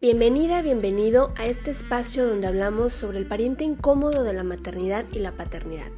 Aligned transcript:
Bienvenida, 0.00 0.62
bienvenido 0.62 1.34
a 1.36 1.46
este 1.46 1.72
espacio 1.72 2.24
donde 2.24 2.46
hablamos 2.46 2.92
sobre 2.92 3.18
el 3.18 3.26
pariente 3.26 3.64
incómodo 3.64 4.22
de 4.22 4.32
la 4.32 4.44
maternidad 4.44 5.04
y 5.10 5.18
la 5.18 5.32
paternidad. 5.32 5.90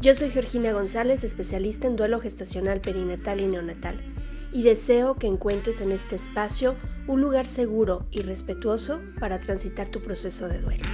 Yo 0.00 0.14
soy 0.14 0.30
Georgina 0.30 0.72
González, 0.72 1.22
especialista 1.22 1.86
en 1.86 1.96
duelo 1.96 2.18
gestacional 2.18 2.80
perinatal 2.80 3.42
y 3.42 3.46
neonatal, 3.46 4.00
y 4.54 4.62
deseo 4.62 5.16
que 5.16 5.26
encuentres 5.26 5.82
en 5.82 5.92
este 5.92 6.16
espacio 6.16 6.76
un 7.06 7.20
lugar 7.20 7.46
seguro 7.46 8.06
y 8.10 8.22
respetuoso 8.22 9.02
para 9.20 9.38
transitar 9.38 9.88
tu 9.88 10.00
proceso 10.00 10.48
de 10.48 10.58
duelo. 10.58 10.84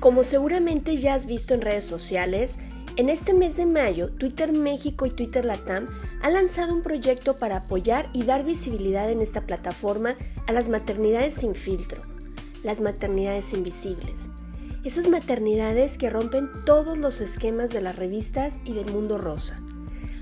Como 0.00 0.22
seguramente 0.22 0.98
ya 0.98 1.14
has 1.14 1.26
visto 1.26 1.54
en 1.54 1.62
redes 1.62 1.86
sociales, 1.86 2.58
en 2.96 3.10
este 3.10 3.34
mes 3.34 3.56
de 3.56 3.66
mayo, 3.66 4.08
Twitter 4.08 4.52
México 4.52 5.04
y 5.04 5.10
Twitter 5.10 5.44
Latam 5.44 5.86
han 6.22 6.32
lanzado 6.32 6.72
un 6.72 6.82
proyecto 6.82 7.36
para 7.36 7.58
apoyar 7.58 8.08
y 8.14 8.24
dar 8.24 8.44
visibilidad 8.44 9.10
en 9.10 9.20
esta 9.20 9.42
plataforma 9.42 10.16
a 10.46 10.52
las 10.52 10.70
maternidades 10.70 11.34
sin 11.34 11.54
filtro, 11.54 12.00
las 12.62 12.80
maternidades 12.80 13.52
invisibles. 13.52 14.28
Esas 14.82 15.08
maternidades 15.08 15.98
que 15.98 16.08
rompen 16.08 16.48
todos 16.64 16.96
los 16.96 17.20
esquemas 17.20 17.70
de 17.70 17.82
las 17.82 17.96
revistas 17.96 18.60
y 18.64 18.72
del 18.72 18.90
mundo 18.90 19.18
rosa. 19.18 19.60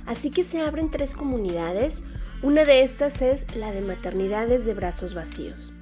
Así 0.04 0.30
que 0.30 0.42
se 0.42 0.60
abren 0.60 0.90
tres 0.90 1.14
comunidades, 1.14 2.02
una 2.42 2.64
de 2.64 2.82
estas 2.82 3.22
es 3.22 3.54
la 3.54 3.70
de 3.70 3.82
maternidades 3.82 4.64
de 4.64 4.74
brazos 4.74 5.14
vacíos. 5.14 5.72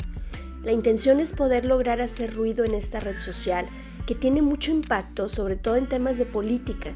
La 0.62 0.73
intención 0.73 1.20
es 1.20 1.32
poder 1.32 1.65
lograr 1.65 2.01
hacer 2.01 2.34
ruido 2.34 2.65
en 2.65 2.74
esta 2.74 3.01
red 3.01 3.18
social 3.18 3.65
que 4.06 4.15
tiene 4.15 4.42
mucho 4.42 4.70
impacto, 4.73 5.29
sobre 5.29 5.56
todo 5.56 5.77
en 5.77 5.88
temas 5.88 6.19
de 6.19 6.27
política, 6.27 6.95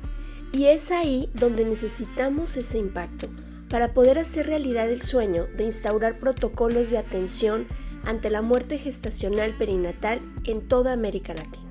y 0.53 0.67
es 0.67 0.91
ahí 0.91 1.29
donde 1.35 1.65
necesitamos 1.65 2.57
ese 2.57 2.79
impacto 2.79 3.29
para 3.69 3.93
poder 3.93 4.19
hacer 4.19 4.47
realidad 4.47 4.91
el 4.91 5.03
sueño 5.03 5.47
de 5.57 5.65
instaurar 5.65 6.19
protocolos 6.19 6.91
de 6.91 6.99
atención 6.99 7.67
ante 8.05 8.31
la 8.31 8.43
muerte 8.43 8.79
gestacional 8.79 9.55
perinatal 9.57 10.21
en 10.45 10.67
toda 10.67 10.93
América 10.93 11.35
Latina. 11.35 11.65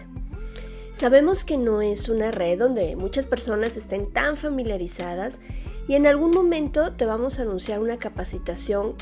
Sabemos 0.92 1.46
que 1.46 1.58
no 1.58 1.82
es 1.82 2.10
una 2.10 2.32
red 2.32 2.60
donde 2.60 2.96
muchas 2.96 3.26
personas 3.26 3.78
estén 3.78 4.12
tan 4.12 4.38
familiarizadas 4.38 5.42
y 5.88 5.96
en 5.96 6.08
algún 6.08 6.32
momento 6.32 6.94
te 6.94 7.06
vamos 7.06 7.40
a 7.40 7.44
anunciar 7.44 7.80
una 7.80 7.98
capacitación 7.98 8.96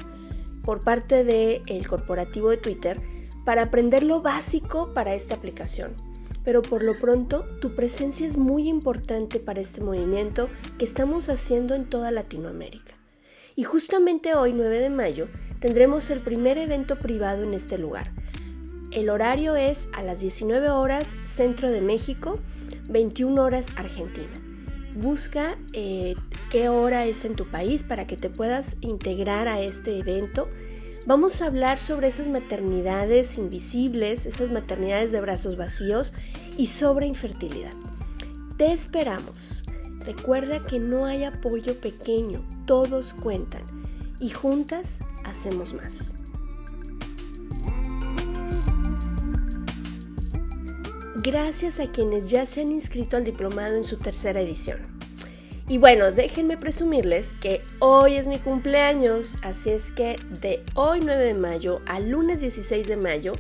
por 0.64 0.84
parte 0.84 1.24
del 1.24 1.88
corporativo 1.88 2.50
de 2.50 2.58
Twitter 2.58 3.02
para 3.46 3.64
aprender 3.64 4.04
lo 4.04 4.22
básico 4.22 4.94
para 4.94 5.14
esta 5.14 5.36
aplicación 5.36 5.94
pero 6.44 6.62
por 6.62 6.84
lo 6.84 6.96
pronto 6.96 7.46
tu 7.62 7.76
presencia 7.76 8.28
es 8.28 8.38
muy 8.38 8.68
importante 8.68 9.40
para 9.40 9.62
este 9.62 9.82
movimiento 9.82 10.50
que 10.78 10.86
estamos 10.86 11.30
haciendo 11.30 11.76
en 11.76 11.86
toda 11.86 12.12
Latinoamérica. 12.12 12.96
Y 13.56 13.64
justamente 13.64 14.34
hoy, 14.34 14.54
9 14.54 14.80
de 14.80 14.90
mayo, 14.90 15.28
tendremos 15.60 16.10
el 16.10 16.22
primer 16.22 16.58
evento 16.58 16.98
privado 16.98 17.44
en 17.44 17.54
este 17.54 17.78
lugar. 17.78 18.12
El 18.92 19.10
horario 19.10 19.56
es 19.56 19.90
a 19.94 20.04
las 20.04 20.22
19 20.22 20.70
horas 20.70 21.16
Centro 21.26 21.70
de 21.70 21.82
México, 21.82 22.40
21 22.90 23.42
horas 23.42 23.68
Argentina. 23.76 24.34
Busca 24.96 25.58
eh, 25.74 26.16
qué 26.52 26.70
hora 26.70 27.06
es 27.06 27.26
en 27.26 27.36
tu 27.36 27.50
país 27.50 27.84
para 27.84 28.06
que 28.06 28.18
te 28.18 28.30
puedas 28.30 28.78
integrar 28.82 29.48
a 29.48 29.62
este 29.62 29.98
evento 29.98 30.50
Vamos 31.06 31.42
a 31.42 31.48
hablar 31.48 31.80
sobre 31.80 32.08
esas 32.08 32.30
maternidades 32.30 33.38
invisibles, 33.38 34.26
esas 34.26 34.52
maternidades 34.52 35.12
de 35.12 35.20
brazos 35.20 35.58
vacíos 35.58 36.14
y 36.58 36.68
sobre 36.68 37.08
infertilidad. 37.08 37.74
Te 38.56 38.72
esperamos. 38.72 39.66
Recuerda 40.00 40.60
que 40.60 40.80
no 40.80 41.06
hay 41.06 41.26
apoyo 41.26 41.80
pequeño, 41.82 42.46
todos 42.66 43.14
cuentan 43.14 43.64
y 44.22 44.30
juntas 44.30 45.00
hacemos 45.26 45.74
más. 45.74 46.14
Gracias 51.18 51.82
a 51.82 51.92
quienes 51.92 52.30
ya 52.30 52.46
se 52.46 52.62
han 52.62 52.70
inscrito 52.70 53.18
al 53.18 53.26
diplomado 53.26 53.76
en 53.76 53.84
su 53.84 53.98
tercera 53.98 54.40
edición. 54.40 54.93
Y 55.68 55.78
bueno, 55.78 56.12
déjenme 56.12 56.58
presumirles 56.58 57.36
que 57.40 57.62
hoy 57.80 58.16
es 58.16 58.28
mi 58.28 58.38
cumpleaños, 58.38 59.38
así 59.44 59.70
es 59.70 59.94
que 59.94 60.18
de 60.42 60.62
hoy 60.74 61.00
9 61.02 61.24
de 61.24 61.34
mayo 61.36 61.82
al 61.86 62.10
lunes 62.10 62.42
16 62.42 62.86
de 62.86 62.98
mayo 62.98 63.32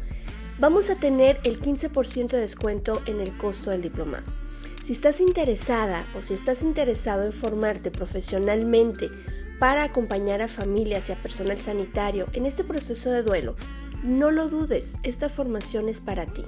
vamos 0.57 0.89
a 0.89 0.95
tener 0.95 1.41
el 1.43 1.59
15% 1.59 2.29
de 2.29 2.37
descuento 2.37 3.01
en 3.07 3.19
el 3.19 3.35
costo 3.37 3.71
del 3.71 3.81
diplomado. 3.81 4.23
Si 4.85 4.93
estás 4.93 5.19
interesada 5.19 6.07
o 6.15 6.21
si 6.21 6.33
estás 6.33 6.63
interesado 6.63 7.25
en 7.25 7.33
formarte 7.33 7.91
profesionalmente 7.91 9.09
para 9.59 9.83
acompañar 9.83 10.41
a 10.41 10.47
familias 10.47 11.09
y 11.09 11.11
a 11.11 11.21
personal 11.21 11.59
sanitario 11.59 12.25
en 12.33 12.45
este 12.45 12.63
proceso 12.63 13.11
de 13.11 13.23
duelo, 13.23 13.57
no 14.01 14.31
lo 14.31 14.47
dudes, 14.47 14.95
esta 15.03 15.27
formación 15.27 15.89
es 15.89 15.99
para 15.99 16.25
ti. 16.25 16.45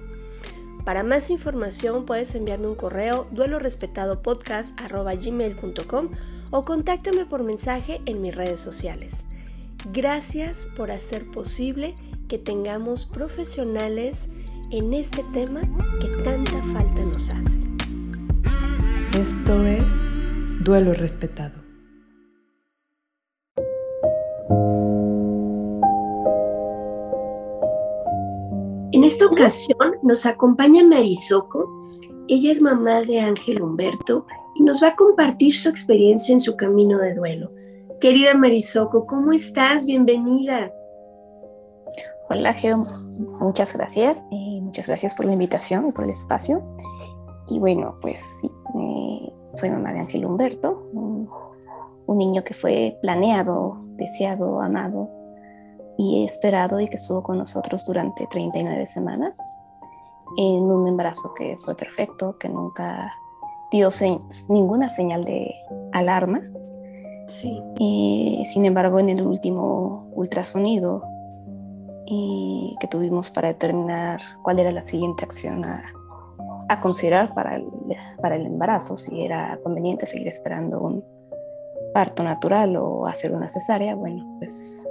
Para 0.85 1.03
más 1.03 1.29
información 1.31 2.05
puedes 2.05 2.35
enviarme 2.35 2.67
un 2.67 2.75
correo 2.75 3.27
duelorespetadopodcast.gmail.com 3.31 6.09
o 6.51 6.63
contáctame 6.63 7.25
por 7.25 7.43
mensaje 7.43 8.01
en 8.05 8.21
mis 8.21 8.35
redes 8.35 8.59
sociales. 8.59 9.25
Gracias 9.91 10.67
por 10.77 10.91
hacer 10.91 11.31
posible 11.31 11.95
que 12.27 12.37
tengamos 12.37 13.07
profesionales 13.07 14.29
en 14.71 14.93
este 14.93 15.23
tema 15.33 15.61
que 15.99 16.09
tanta 16.23 16.61
falta 16.71 17.01
nos 17.01 17.31
hace. 17.31 17.57
Esto 19.17 19.65
es 19.65 19.91
Duelo 20.63 20.93
Respetado. 20.93 21.65
En 28.91 29.03
esta 29.03 29.25
ocasión 29.25 29.94
nos 30.05 30.27
acompaña 30.27 30.83
Marisoco. 30.83 31.67
Ella 32.27 32.51
es 32.51 32.61
mamá 32.61 33.01
de 33.01 33.19
Ángel 33.19 33.61
Humberto 33.61 34.27
y 34.55 34.61
nos 34.61 34.81
va 34.81 34.89
a 34.89 34.95
compartir 34.95 35.55
su 35.55 35.67
experiencia 35.67 36.31
en 36.31 36.39
su 36.39 36.55
camino 36.55 36.99
de 36.99 37.15
duelo. 37.15 37.51
Querida 37.99 38.35
Marisoco, 38.35 39.07
¿cómo 39.07 39.31
estás? 39.31 39.87
Bienvenida. 39.87 40.71
Hola, 42.29 42.53
Geo. 42.53 42.83
Muchas 43.39 43.73
gracias. 43.73 44.23
Eh, 44.31 44.59
muchas 44.61 44.85
gracias 44.85 45.15
por 45.15 45.25
la 45.25 45.33
invitación 45.33 45.87
y 45.87 45.91
por 45.91 46.03
el 46.03 46.11
espacio. 46.11 46.61
Y 47.47 47.57
bueno, 47.57 47.95
pues 48.01 48.19
sí, 48.41 48.51
eh, 48.79 49.33
soy 49.55 49.71
mamá 49.71 49.91
de 49.91 49.99
Ángel 49.99 50.25
Humberto, 50.25 50.87
un 50.93 52.17
niño 52.17 52.43
que 52.43 52.53
fue 52.53 52.97
planeado, 53.01 53.79
deseado, 53.97 54.61
amado 54.61 55.09
y 55.97 56.25
esperado 56.25 56.79
y 56.79 56.89
que 56.89 56.97
estuvo 56.97 57.23
con 57.23 57.39
nosotros 57.39 57.85
durante 57.87 58.27
39 58.27 58.85
semanas 58.85 59.39
en 60.37 60.63
un 60.63 60.87
embarazo 60.87 61.33
que 61.33 61.55
fue 61.57 61.75
perfecto, 61.75 62.37
que 62.37 62.49
nunca 62.49 63.13
dio 63.71 63.89
ninguna 64.49 64.89
señal 64.89 65.25
de 65.25 65.53
alarma. 65.91 66.41
Sí. 67.27 67.61
Y, 67.79 68.45
sin 68.47 68.65
embargo, 68.65 68.99
en 68.99 69.09
el 69.09 69.25
último 69.25 70.07
ultrasonido 70.13 71.03
que 72.79 72.87
tuvimos 72.87 73.31
para 73.31 73.47
determinar 73.47 74.21
cuál 74.43 74.59
era 74.59 74.71
la 74.71 74.83
siguiente 74.83 75.23
acción 75.23 75.65
a, 75.65 75.83
a 76.69 76.81
considerar 76.81 77.33
para 77.33 77.55
el, 77.55 77.67
para 78.21 78.35
el 78.35 78.45
embarazo, 78.45 78.95
si 78.95 79.21
era 79.21 79.57
conveniente 79.63 80.05
seguir 80.05 80.27
esperando 80.27 80.81
un 80.81 81.03
parto 81.93 82.23
natural 82.23 82.75
o 82.77 83.07
hacer 83.07 83.33
una 83.33 83.49
cesárea, 83.49 83.95
bueno, 83.95 84.37
pues 84.39 84.85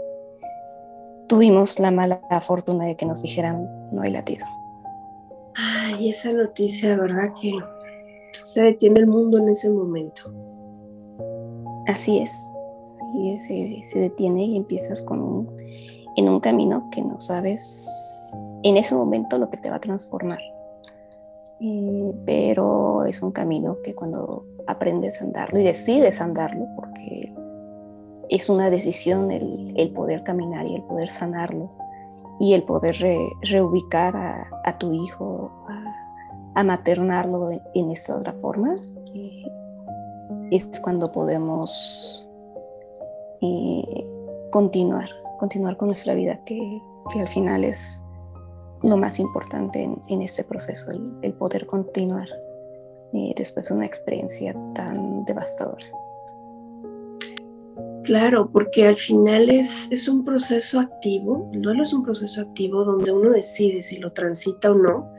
tuvimos 1.27 1.79
la 1.79 1.91
mala 1.91 2.21
fortuna 2.41 2.87
de 2.87 2.97
que 2.97 3.07
nos 3.07 3.23
dijeran 3.23 3.69
no 3.93 4.03
hay 4.03 4.13
latido. 4.13 4.47
Ay, 5.57 6.11
esa 6.11 6.33
noticia, 6.33 6.97
¿verdad? 6.97 7.33
Que 7.41 7.53
se 8.45 8.63
detiene 8.63 9.01
el 9.01 9.07
mundo 9.07 9.39
en 9.39 9.49
ese 9.49 9.71
momento. 9.71 10.33
Así 11.87 12.19
es, 12.19 12.33
sí, 13.47 13.83
se, 13.85 13.99
detiene 13.99 14.45
y 14.45 14.57
empiezas 14.57 15.03
con 15.03 15.21
un, 15.21 15.57
en 16.17 16.29
un 16.29 16.41
camino 16.41 16.89
que 16.91 17.03
no 17.03 17.21
sabes 17.21 17.89
en 18.63 18.77
ese 18.77 18.95
momento 18.95 19.39
lo 19.39 19.51
que 19.51 19.59
te 19.59 19.71
va 19.71 19.77
a 19.77 19.81
transformar. 19.81 20.41
Eh, 21.61 22.13
pero 22.25 23.05
es 23.05 23.23
un 23.23 23.31
camino 23.31 23.79
que 23.83 23.95
cuando 23.95 24.45
aprendes 24.67 25.21
a 25.21 25.25
andarlo 25.25 25.61
y 25.61 25.65
decides 25.65 26.21
andarlo, 26.21 26.67
porque 26.77 27.33
es 28.29 28.49
una 28.49 28.71
decisión 28.71 29.31
el, 29.31 29.93
poder 29.95 30.25
caminar 30.25 30.67
y 30.67 30.75
el 30.75 30.83
poder 30.83 31.09
sanarlo 31.09 31.71
y 32.41 32.55
el 32.55 32.63
poder 32.65 32.97
reubicar 33.43 34.17
a, 34.65 34.79
tu 34.79 34.93
hijo, 34.93 35.51
a, 36.55 36.65
maternarlo 36.65 37.51
en, 37.75 37.91
esa 37.91 38.17
otra 38.17 38.33
forma, 38.33 38.75
eh, 39.15 39.47
es 40.51 40.81
cuando 40.81 41.11
podemos 41.13 42.29
eh, 43.41 44.07
continuar, 44.51 45.09
continuar 45.39 45.77
con 45.77 45.89
nuestra 45.89 46.15
vida, 46.15 46.41
que, 46.45 46.81
al 47.19 47.29
final 47.29 47.65
es 47.65 48.03
lo 48.83 48.97
más 48.97 49.19
importante 49.19 49.83
en, 49.83 50.23
este 50.23 50.43
proceso, 50.45 50.91
el, 50.91 51.33
poder 51.35 51.67
continuar 51.67 52.29
eh, 53.13 53.33
después 53.37 53.69
de 53.69 53.75
una 53.75 53.87
experiencia 53.87 54.55
tan 54.75 55.25
devastadora. 55.25 56.04
Claro, 58.05 58.51
porque 58.53 58.87
al 58.87 58.97
final 58.97 59.49
es, 59.49 59.89
es 59.91 60.09
un 60.09 60.25
proceso 60.25 60.79
activo, 60.79 61.51
el 61.55 61.63
duelo 61.63 61.83
es 61.83 61.93
un 61.95 62.05
proceso 62.05 62.43
activo 62.43 62.85
donde 62.85 63.11
uno 63.11 63.31
decide 63.31 63.81
si 63.81 63.97
lo 63.97 64.13
transita 64.13 64.73
o 64.73 64.75
no, 64.75 65.11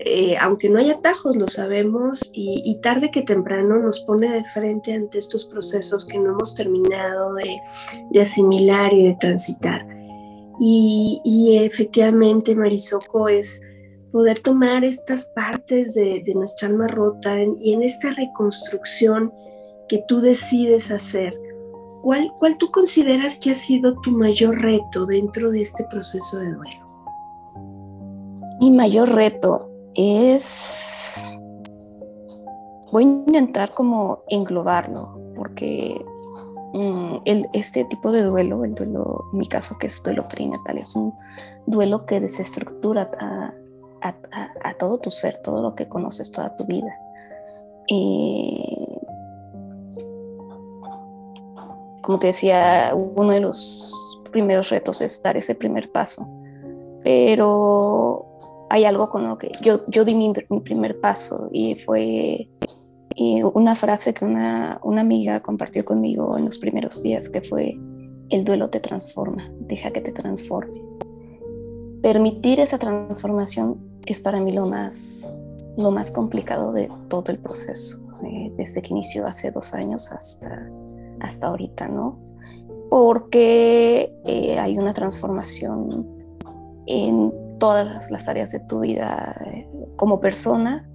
eh, 0.00 0.34
aunque 0.40 0.68
no 0.68 0.80
hay 0.80 0.90
atajos, 0.90 1.36
lo 1.36 1.46
sabemos, 1.46 2.32
y, 2.34 2.76
tarde 2.82 3.12
que 3.12 3.22
temprano 3.22 3.78
nos 3.78 4.00
pone 4.00 4.32
de 4.32 4.42
frente 4.44 4.92
ante 4.92 5.18
estos 5.18 5.44
procesos 5.44 6.04
que 6.04 6.18
no 6.18 6.30
hemos 6.30 6.56
terminado 6.56 7.34
de, 7.34 8.20
asimilar 8.20 8.92
y 8.92 9.06
de 9.06 9.16
transitar. 9.20 9.86
Y, 10.58 11.56
efectivamente, 11.62 12.56
Marisoco, 12.56 13.28
es 13.28 13.62
poder 14.10 14.40
tomar 14.40 14.84
estas 14.84 15.26
partes 15.36 15.94
de, 15.94 16.20
de 16.26 16.34
nuestra 16.34 16.66
alma 16.66 16.88
rota 16.88 17.36
y 17.40 17.72
en 17.72 17.82
esta 17.82 18.12
reconstrucción 18.12 19.32
que 19.88 20.02
tú 20.08 20.20
decides 20.20 20.90
hacer 20.90 21.32
¿cuál, 22.02 22.58
tú 22.58 22.70
consideras 22.70 23.38
que 23.38 23.52
ha 23.52 23.54
sido 23.54 23.94
tu 24.00 24.10
mayor 24.10 24.60
reto 24.60 25.06
dentro 25.06 25.50
de 25.50 25.62
este 25.62 25.84
proceso 25.84 26.38
de 26.38 26.52
duelo? 26.52 26.82
Mi 28.60 28.70
mayor 28.70 29.14
reto 29.14 29.70
es, 29.94 31.26
voy 32.90 33.04
a 33.04 33.06
intentar 33.06 33.72
como 33.72 34.22
englobarlo, 34.28 35.18
porque 35.36 36.04
mm, 36.72 37.16
este 37.52 37.84
tipo 37.86 38.12
de 38.12 38.22
duelo, 38.22 38.64
el 38.64 38.74
duelo, 38.74 39.24
en 39.32 39.38
mi 39.38 39.46
caso 39.46 39.78
que 39.78 39.86
es 39.86 40.02
duelo 40.02 40.28
perinatal, 40.28 40.78
es 40.78 40.94
un 40.94 41.14
duelo 41.66 42.04
que 42.04 42.20
desestructura 42.20 43.08
a, 43.18 43.54
todo 44.78 44.98
tu 44.98 45.10
ser, 45.10 45.40
todo 45.42 45.62
lo 45.62 45.74
que 45.76 45.88
conoces 45.88 46.32
toda 46.32 46.56
tu 46.56 46.64
vida. 46.64 46.92
Como 52.02 52.18
te 52.18 52.28
decía, 52.28 52.92
uno 52.94 53.32
de 53.32 53.40
los 53.40 54.20
primeros 54.30 54.70
retos 54.70 55.00
es 55.00 55.22
dar 55.22 55.36
ese 55.36 55.54
primer 55.54 55.90
paso. 55.90 56.28
Pero 57.02 58.26
hay 58.70 58.84
algo 58.84 59.08
con 59.08 59.26
lo 59.26 59.38
que 59.38 59.52
yo, 59.60 59.78
yo 59.88 60.04
di 60.04 60.14
mi, 60.14 60.32
primer 60.60 61.00
paso 61.00 61.48
y 61.52 61.74
fue 61.76 62.48
una 63.54 63.76
frase 63.76 64.14
que 64.14 64.24
una, 64.24 64.80
una 64.82 65.02
amiga 65.02 65.40
compartió 65.40 65.84
conmigo 65.84 66.38
en 66.38 66.46
los 66.46 66.58
primeros 66.58 67.02
días 67.02 67.28
que 67.28 67.42
fue, 67.42 67.78
el 68.30 68.44
duelo 68.44 68.70
te 68.70 68.80
transforma, 68.80 69.44
deja 69.60 69.90
que 69.90 70.00
te 70.00 70.12
transforme. 70.12 70.82
Permitir 72.02 72.60
esa 72.60 72.78
transformación 72.78 73.78
es 74.06 74.20
para 74.20 74.40
mí 74.40 74.52
lo 74.52 74.66
más, 74.66 75.34
lo 75.76 75.90
más 75.90 76.10
complicado 76.10 76.72
de 76.72 76.90
todo 77.08 77.30
el 77.30 77.38
proceso, 77.38 78.00
eh, 78.24 78.52
desde 78.56 78.80
que 78.80 78.88
inició 78.88 79.26
hace 79.26 79.50
dos 79.50 79.74
años 79.74 80.10
hasta 80.10 80.68
hasta 81.22 81.46
ahorita, 81.46 81.88
¿no? 81.88 82.18
Porque 82.90 84.14
eh, 84.24 84.58
hay 84.58 84.78
una 84.78 84.92
transformación 84.92 86.06
en 86.86 87.32
todas 87.58 88.10
las 88.10 88.28
áreas 88.28 88.52
de 88.52 88.60
tu 88.60 88.80
vida, 88.80 89.40
eh, 89.46 89.68
como 89.96 90.20
persona, 90.20 90.88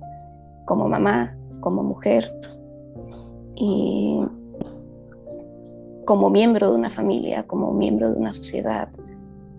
como 0.65 0.87
mamá, 0.89 1.35
como 1.61 1.81
mujer 1.81 2.31
y 3.55 4.21
como 6.05 6.29
miembro 6.29 6.71
de 6.71 6.77
una 6.77 6.89
familia, 6.89 7.47
como 7.47 7.73
miembro 7.73 8.11
de 8.11 8.17
una 8.17 8.33
sociedad. 8.33 8.89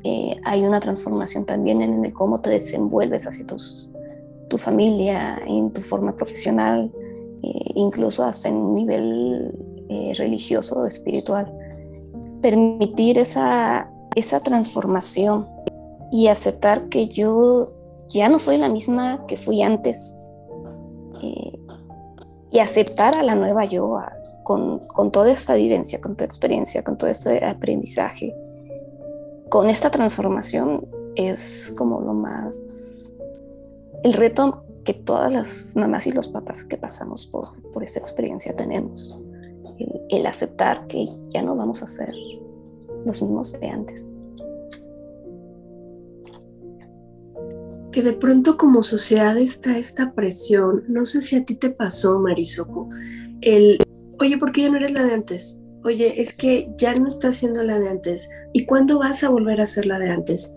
Eh, 0.04 0.36
hay 0.44 0.64
una 0.64 0.80
transformación 0.80 1.44
también 1.44 1.82
en 1.82 2.04
el 2.04 2.12
cómo 2.12 2.40
te 2.40 2.50
desenvuelves 2.50 3.26
hacia 3.26 3.46
tus, 3.46 3.90
tu 4.48 4.58
familia, 4.58 5.40
en 5.46 5.72
tu 5.72 5.80
forma 5.80 6.14
profesional, 6.14 6.92
incluso 7.42 8.24
hasta 8.24 8.48
en 8.48 8.56
un 8.56 8.74
nivel 8.74 9.54
eh, 9.88 10.12
religioso 10.16 10.76
o 10.76 10.86
espiritual. 10.86 11.52
Permitir 12.42 13.18
esa, 13.18 13.90
esa 14.14 14.40
transformación 14.40 15.46
y 16.12 16.28
aceptar 16.28 16.88
que 16.88 17.08
yo 17.08 17.72
ya 18.08 18.28
no 18.28 18.38
soy 18.38 18.58
la 18.58 18.68
misma 18.68 19.24
que 19.26 19.36
fui 19.36 19.62
antes. 19.62 20.30
Eh, 21.22 21.58
y 22.50 22.60
aceptar 22.60 23.14
a 23.18 23.22
la 23.22 23.34
nueva 23.34 23.66
yo 23.66 23.98
con, 24.42 24.86
con, 24.88 25.10
toda 25.10 25.30
esta 25.30 25.54
vivencia, 25.54 26.00
con 26.00 26.16
toda 26.16 26.24
experiencia, 26.24 26.82
con 26.82 26.96
todo 26.96 27.10
este 27.10 27.44
aprendizaje. 27.44 28.34
Con 29.50 29.68
esta 29.68 29.90
transformación 29.90 30.86
es 31.14 31.74
como 31.76 32.00
lo 32.00 32.14
más... 32.14 32.56
El 34.02 34.12
reto 34.12 34.64
que 34.84 34.94
todas 34.94 35.32
las 35.32 35.76
mamás 35.76 36.06
y 36.06 36.12
los 36.12 36.28
papás 36.28 36.64
que 36.64 36.78
pasamos 36.78 37.26
por, 37.26 37.48
por 37.72 37.84
esa 37.84 37.98
experiencia 37.98 38.54
tenemos 38.54 39.20
el, 40.08 40.26
aceptar 40.26 40.86
que 40.86 41.08
ya 41.30 41.42
no 41.42 41.56
vamos 41.56 41.82
a 41.82 41.86
ser 41.86 42.12
los 43.04 43.22
mismos 43.22 43.58
de 43.60 43.68
antes. 43.68 44.18
Que 47.92 48.02
de 48.02 48.12
pronto 48.12 48.56
como 48.56 48.82
sociedad 48.82 49.36
está 49.38 49.78
esta 49.78 50.12
presión, 50.12 50.84
no 50.88 51.06
sé 51.06 51.22
si 51.22 51.36
a 51.36 51.44
ti 51.44 51.54
te 51.54 51.70
pasó, 51.70 52.18
Marisoco, 52.18 52.88
el, 53.40 53.78
oye, 54.20 54.36
¿por 54.38 54.52
qué 54.52 54.62
ya 54.62 54.70
no 54.70 54.76
eres 54.76 54.92
la 54.92 55.04
de 55.04 55.14
antes? 55.14 55.60
Oye, 55.84 56.20
es 56.20 56.34
que 56.34 56.70
ya 56.76 56.92
no 56.94 57.06
estás 57.06 57.36
siendo 57.36 57.62
la 57.62 57.78
de 57.78 57.88
antes. 57.88 58.28
¿Y 58.52 58.66
cuándo 58.66 58.98
vas 58.98 59.22
a 59.22 59.30
volver 59.30 59.60
a 59.60 59.66
ser 59.66 59.86
la 59.86 59.98
de 59.98 60.10
antes? 60.10 60.54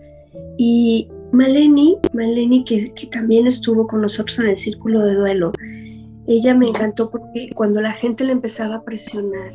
Y 0.58 1.08
Maleni, 1.32 1.96
Maleni 2.12 2.64
que, 2.64 2.92
que 2.92 3.06
también 3.06 3.46
estuvo 3.46 3.86
con 3.86 4.02
nosotros 4.02 4.38
en 4.40 4.48
el 4.48 4.56
círculo 4.56 5.00
de 5.00 5.14
duelo, 5.14 5.52
ella 6.26 6.54
me 6.54 6.68
encantó 6.68 7.10
porque 7.10 7.50
cuando 7.54 7.80
la 7.80 7.92
gente 7.92 8.24
le 8.24 8.32
empezaba 8.32 8.76
a 8.76 8.84
presionar, 8.84 9.52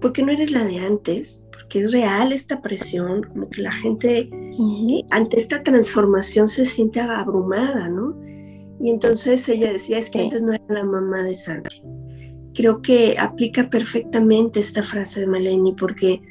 porque 0.00 0.22
no 0.22 0.32
eres 0.32 0.50
la 0.50 0.64
de 0.64 0.78
antes, 0.78 1.46
porque 1.52 1.80
es 1.80 1.92
real 1.92 2.32
esta 2.32 2.62
presión, 2.62 3.24
como 3.24 3.48
que 3.48 3.62
la 3.62 3.72
gente 3.72 4.30
eh, 4.30 5.04
ante 5.10 5.38
esta 5.38 5.62
transformación 5.62 6.48
se 6.48 6.66
siente 6.66 7.00
abrumada, 7.00 7.88
¿no? 7.88 8.16
Y 8.80 8.90
entonces 8.90 9.48
ella 9.48 9.72
decía, 9.72 9.98
es 9.98 10.10
que 10.10 10.20
antes 10.20 10.42
no 10.42 10.52
era 10.52 10.64
la 10.68 10.84
mamá 10.84 11.22
de 11.24 11.34
Santi. 11.34 11.82
Creo 12.54 12.80
que 12.80 13.16
aplica 13.18 13.68
perfectamente 13.68 14.60
esta 14.60 14.82
frase 14.82 15.20
de 15.20 15.26
Maleni 15.26 15.72
porque 15.72 16.22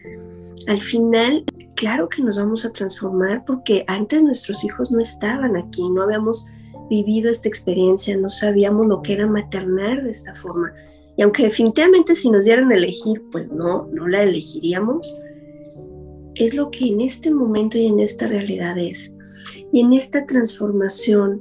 al 0.67 0.81
final, 0.81 1.43
claro 1.75 2.09
que 2.09 2.21
nos 2.21 2.37
vamos 2.37 2.65
a 2.65 2.71
transformar 2.71 3.43
porque 3.45 3.83
antes 3.87 4.23
nuestros 4.23 4.63
hijos 4.63 4.91
no 4.91 4.99
estaban 4.99 5.55
aquí, 5.55 5.87
no 5.89 6.03
habíamos 6.03 6.47
vivido 6.89 7.29
esta 7.29 7.47
experiencia, 7.47 8.17
no 8.17 8.29
sabíamos 8.29 8.87
lo 8.87 9.01
que 9.01 9.13
era 9.13 9.27
maternar 9.27 10.03
de 10.03 10.11
esta 10.11 10.35
forma. 10.35 10.73
Y 11.15 11.23
aunque 11.23 11.43
definitivamente 11.43 12.15
si 12.15 12.29
nos 12.29 12.45
dieran 12.45 12.71
a 12.71 12.75
elegir, 12.75 13.23
pues 13.31 13.51
no, 13.51 13.87
no 13.91 14.07
la 14.07 14.23
elegiríamos, 14.23 15.17
es 16.35 16.53
lo 16.53 16.69
que 16.69 16.87
en 16.87 17.01
este 17.01 17.33
momento 17.33 17.77
y 17.77 17.87
en 17.87 17.99
esta 17.99 18.27
realidad 18.27 18.77
es. 18.77 19.15
Y 19.71 19.81
en 19.81 19.93
esta 19.93 20.25
transformación 20.25 21.39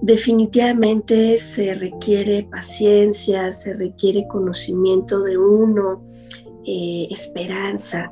definitivamente 0.00 1.38
se 1.38 1.74
requiere 1.74 2.48
paciencia, 2.50 3.52
se 3.52 3.74
requiere 3.74 4.26
conocimiento 4.28 5.22
de 5.22 5.38
uno, 5.38 6.04
eh, 6.66 7.08
esperanza. 7.10 8.10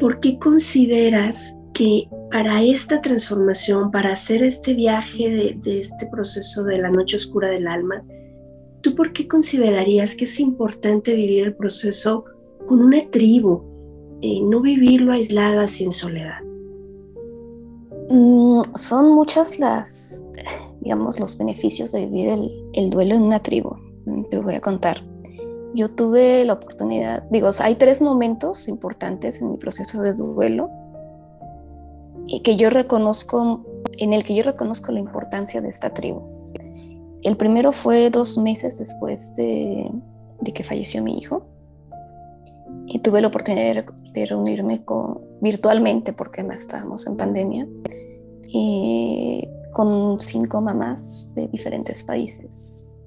¿Por 0.00 0.20
qué 0.20 0.38
consideras 0.38 1.56
que 1.72 2.08
para 2.30 2.62
esta 2.62 3.00
transformación, 3.00 3.90
para 3.90 4.12
hacer 4.12 4.42
este 4.42 4.74
viaje 4.74 5.58
de, 5.62 5.78
este 5.78 6.06
proceso 6.06 6.64
de 6.64 6.78
la 6.78 6.90
noche 6.90 7.16
oscura 7.16 7.50
del 7.50 7.68
alma, 7.68 8.04
¿tú 8.80 8.94
por 8.94 9.12
qué 9.12 9.26
considerarías 9.26 10.14
que 10.14 10.24
es 10.24 10.40
importante 10.40 11.14
vivir 11.14 11.44
el 11.44 11.54
proceso 11.54 12.24
con 12.66 12.80
una 12.80 13.10
tribu, 13.10 13.70
y 14.20 14.40
no 14.40 14.60
vivirlo 14.60 15.12
aisladas 15.12 15.80
y 15.80 15.84
en 15.84 15.92
soledad? 15.92 16.40
Mm, 18.08 18.62
son 18.74 19.14
muchas 19.14 19.58
las, 19.58 20.24
digamos, 20.80 21.18
los 21.18 21.36
beneficios 21.36 21.92
de 21.92 22.06
vivir 22.06 22.28
el, 22.28 22.50
el 22.72 22.90
duelo 22.90 23.14
en 23.14 23.22
una 23.22 23.42
tribu. 23.42 23.76
Te 24.30 24.38
voy 24.38 24.54
a 24.54 24.60
contar. 24.60 25.02
Yo 25.74 25.90
tuve 25.90 26.44
la 26.44 26.52
oportunidad, 26.54 27.24
digo, 27.30 27.48
hay 27.60 27.76
tres 27.76 28.00
momentos 28.00 28.68
importantes 28.68 29.40
en 29.40 29.50
mi 29.50 29.56
proceso 29.56 30.02
de 30.02 30.12
duelo 30.14 30.70
que 32.40 32.56
yo 32.56 32.70
reconozco, 32.70 33.64
en 33.98 34.12
el 34.12 34.24
que 34.24 34.34
yo 34.34 34.42
reconozco 34.42 34.90
la 34.92 35.00
importancia 35.00 35.60
de 35.60 35.68
esta 35.68 35.90
tribu. 35.90 36.22
El 37.22 37.36
primero 37.36 37.72
fue 37.72 38.10
dos 38.10 38.38
meses 38.38 38.78
después 38.78 39.36
de, 39.36 39.90
que 40.54 40.64
falleció 40.64 41.02
mi 41.02 41.18
hijo 41.18 41.46
y 42.86 42.98
tuve 42.98 43.20
la 43.20 43.28
oportunidad 43.28 43.84
de, 44.12 44.26
reunirme 44.26 44.84
con, 44.84 45.20
virtualmente 45.40 46.12
porque 46.12 46.44
estábamos 46.52 47.06
en 47.06 47.16
pandemia 47.16 47.68
y 48.48 49.48
con 49.72 50.18
cinco 50.20 50.60
mamás 50.60 51.34
de 51.36 51.48
diferentes 51.48 52.02
países. 52.02 53.00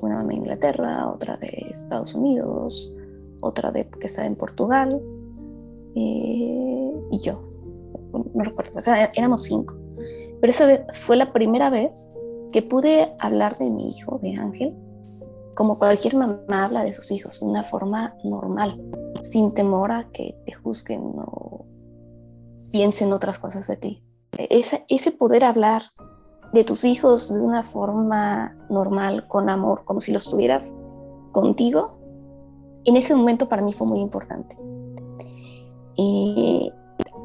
una 0.00 0.16
mamá 0.16 0.28
de 0.28 0.36
Inglaterra, 0.36 1.10
otra 1.10 1.36
de 1.36 1.66
Estados 1.70 2.14
Unidos, 2.14 2.94
otra 3.40 3.70
de 3.70 3.88
que 3.88 4.06
está 4.06 4.24
en 4.24 4.36
Portugal 4.36 5.02
y 5.94 7.18
yo 7.20 7.40
no 8.12 8.44
recuerdo, 8.44 8.78
o 8.78 8.82
sea, 8.82 9.04
éramos 9.14 9.44
cinco. 9.44 9.74
Pero 10.40 10.50
esa 10.50 10.66
vez 10.66 11.00
fue 11.00 11.16
la 11.16 11.32
primera 11.32 11.70
vez 11.70 12.12
que 12.52 12.62
pude 12.62 13.14
hablar 13.18 13.56
de 13.56 13.70
mi 13.70 13.88
hijo, 13.88 14.18
de 14.22 14.34
Ángel, 14.36 14.76
como 15.54 15.78
cualquier 15.78 16.16
mamá 16.16 16.64
habla 16.64 16.84
de 16.84 16.92
sus 16.92 17.10
hijos, 17.10 17.40
de 17.40 17.46
una 17.46 17.62
forma 17.62 18.14
normal, 18.24 18.78
sin 19.22 19.52
temor 19.52 19.92
a 19.92 20.10
que 20.12 20.36
te 20.46 20.52
juzguen 20.52 21.02
o 21.16 21.66
piensen 22.72 23.12
otras 23.12 23.38
cosas 23.38 23.66
de 23.66 23.76
ti. 23.76 24.04
Ese, 24.38 24.84
ese 24.88 25.12
poder 25.12 25.44
hablar 25.44 25.82
de 26.52 26.64
tus 26.64 26.84
hijos 26.84 27.32
de 27.32 27.40
una 27.40 27.62
forma 27.62 28.56
normal, 28.70 29.26
con 29.28 29.48
amor, 29.50 29.84
como 29.84 30.00
si 30.00 30.12
los 30.12 30.28
tuvieras 30.28 30.74
contigo, 31.32 31.98
en 32.84 32.96
ese 32.96 33.14
momento 33.14 33.48
para 33.48 33.62
mí 33.62 33.72
fue 33.72 33.86
muy 33.86 34.00
importante. 34.00 34.56
Y 35.94 36.72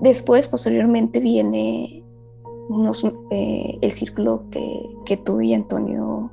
después, 0.01 0.47
posteriormente, 0.47 1.19
viene 1.19 2.03
eh, 3.31 3.77
el 3.81 3.91
círculo 3.91 4.43
que, 4.51 5.17
tú 5.17 5.41
y 5.41 5.53
Antonio 5.53 6.31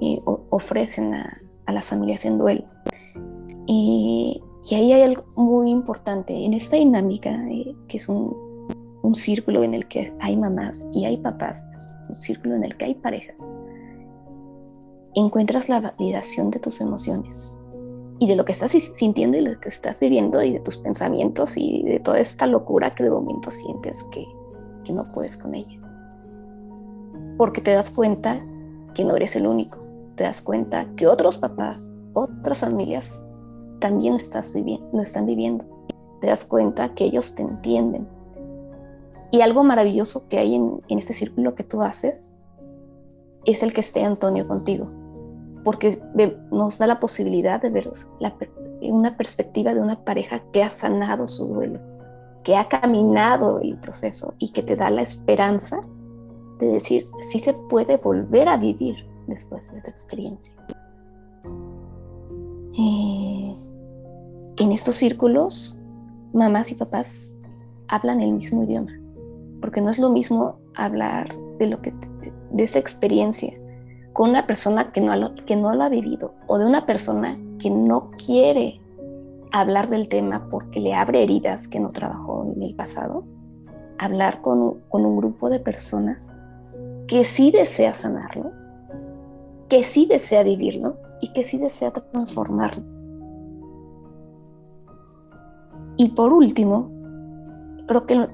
eh, 0.00 0.20
ofrecen 0.24 1.14
a, 1.14 1.38
las 1.68 1.88
familias 1.88 2.24
en 2.24 2.38
duelo. 2.38 2.64
Y, 3.66 4.42
ahí 4.70 4.92
hay 4.92 5.02
algo 5.02 5.22
muy 5.36 5.70
importante 5.70 6.44
en 6.44 6.54
esta 6.54 6.76
dinámica, 6.76 7.30
que 7.88 7.96
es 7.96 8.08
un, 8.08 8.50
círculo 9.14 9.62
en 9.62 9.74
el 9.74 9.88
que 9.88 10.10
hay 10.20 10.36
mamás 10.36 10.88
y 10.92 11.04
hay 11.04 11.18
papás, 11.18 11.68
un 12.08 12.14
círculo 12.14 12.54
en 12.54 12.64
el 12.64 12.76
que 12.76 12.86
hay 12.86 12.94
parejas. 12.94 13.36
Encuentras 15.14 15.68
la 15.68 15.80
validación 15.80 16.50
de 16.50 16.58
tus 16.58 16.80
emociones 16.80 17.61
y 18.22 18.28
de 18.28 18.36
lo 18.36 18.44
que 18.44 18.52
estás 18.52 18.70
sintiendo 18.70 19.36
y 19.36 19.40
lo 19.40 19.58
que 19.58 19.68
estás 19.68 19.98
viviendo 19.98 20.40
y 20.44 20.52
de 20.52 20.60
tus 20.60 20.76
pensamientos 20.76 21.56
y 21.56 21.82
de 21.82 21.98
toda 21.98 22.20
esta 22.20 22.46
locura 22.46 22.90
que 22.90 23.02
de 23.02 23.10
momento 23.10 23.50
sientes 23.50 24.04
que, 24.12 24.24
que 24.84 24.92
no 24.92 25.02
puedes 25.12 25.36
con 25.36 25.56
ella. 25.56 25.76
Porque 27.36 27.60
te 27.60 27.72
das 27.72 27.90
cuenta 27.90 28.40
que 28.94 29.04
no 29.04 29.16
eres 29.16 29.34
el 29.34 29.44
único, 29.44 29.76
te 30.14 30.22
das 30.22 30.40
cuenta 30.40 30.86
que 30.94 31.08
otros 31.08 31.36
papás, 31.36 32.00
otras 32.12 32.58
familias 32.58 33.26
también 33.80 34.12
lo, 34.12 34.18
estás 34.18 34.54
viviendo, 34.54 34.88
lo 34.92 35.02
están 35.02 35.26
viviendo. 35.26 35.64
Te 36.20 36.28
das 36.28 36.44
cuenta 36.44 36.94
que 36.94 37.06
ellos 37.06 37.34
te 37.34 37.42
entienden. 37.42 38.06
Y 39.32 39.40
algo 39.40 39.64
maravilloso 39.64 40.28
que 40.28 40.38
hay 40.38 40.54
en, 40.54 40.80
en 40.86 41.00
este 41.00 41.12
círculo 41.12 41.56
que 41.56 41.64
tú 41.64 41.82
haces 41.82 42.36
es 43.44 43.64
el 43.64 43.72
que 43.72 43.80
esté 43.80 44.04
Antonio 44.04 44.46
contigo 44.46 45.01
porque 45.64 46.00
nos 46.50 46.78
da 46.78 46.86
la 46.86 47.00
posibilidad 47.00 47.60
de 47.60 47.70
ver 47.70 47.90
una 48.82 49.16
perspectiva 49.16 49.74
de 49.74 49.80
una 49.80 50.04
pareja 50.04 50.40
que 50.52 50.62
ha 50.62 50.70
sanado 50.70 51.28
su 51.28 51.46
duelo, 51.46 51.80
que 52.42 52.56
ha 52.56 52.68
caminado 52.68 53.60
el 53.60 53.78
proceso 53.78 54.34
y 54.38 54.52
que 54.52 54.62
te 54.62 54.76
da 54.76 54.90
la 54.90 55.02
esperanza 55.02 55.80
de 56.58 56.66
decir 56.66 57.04
si 57.30 57.40
se 57.40 57.54
puede 57.54 57.96
volver 57.96 58.48
a 58.48 58.56
vivir 58.56 58.96
después 59.26 59.70
de 59.70 59.78
esta 59.78 59.90
experiencia. 59.90 60.54
Eh, 62.78 63.56
en 64.56 64.72
estos 64.72 64.96
círculos, 64.96 65.80
mamás 66.32 66.72
y 66.72 66.74
papás 66.74 67.34
hablan 67.88 68.20
el 68.20 68.32
mismo 68.32 68.64
idioma, 68.64 68.92
porque 69.60 69.80
no 69.80 69.90
es 69.90 69.98
lo 69.98 70.10
mismo 70.10 70.58
hablar 70.74 71.34
de 71.58 71.66
lo 71.68 71.80
que 71.80 71.92
de 72.50 72.64
esa 72.64 72.78
experiencia 72.78 73.52
con 74.12 74.30
una 74.30 74.46
persona 74.46 74.92
que 74.92 75.00
no, 75.00 75.34
que 75.46 75.56
no 75.56 75.70
ha 75.70 75.88
vivido 75.88 76.34
o 76.46 76.58
de 76.58 76.66
una 76.66 76.86
persona 76.86 77.38
que 77.58 77.70
no 77.70 78.10
quiere 78.12 78.80
hablar 79.52 79.88
del 79.88 80.08
tema 80.08 80.48
porque 80.50 80.80
le 80.80 80.94
abre 80.94 81.22
heridas 81.22 81.68
que 81.68 81.80
no 81.80 81.90
trabajó 81.90 82.46
en 82.54 82.62
el 82.62 82.74
pasado, 82.74 83.24
hablar 83.98 84.40
con, 84.42 84.80
con 84.88 85.04
un 85.04 85.16
grupo 85.16 85.50
de 85.50 85.60
personas 85.60 86.34
que 87.06 87.24
sí 87.24 87.50
desea 87.50 87.94
sanarlo, 87.94 88.50
que 89.68 89.84
sí 89.84 90.06
desea 90.06 90.42
vivirlo 90.42 90.96
y 91.20 91.32
que 91.32 91.44
sí 91.44 91.58
desea 91.58 91.90
transformarlo. 91.90 92.84
Y 95.96 96.08
por 96.10 96.32
último, 96.32 96.90
creo 97.86 98.06
que 98.06 98.26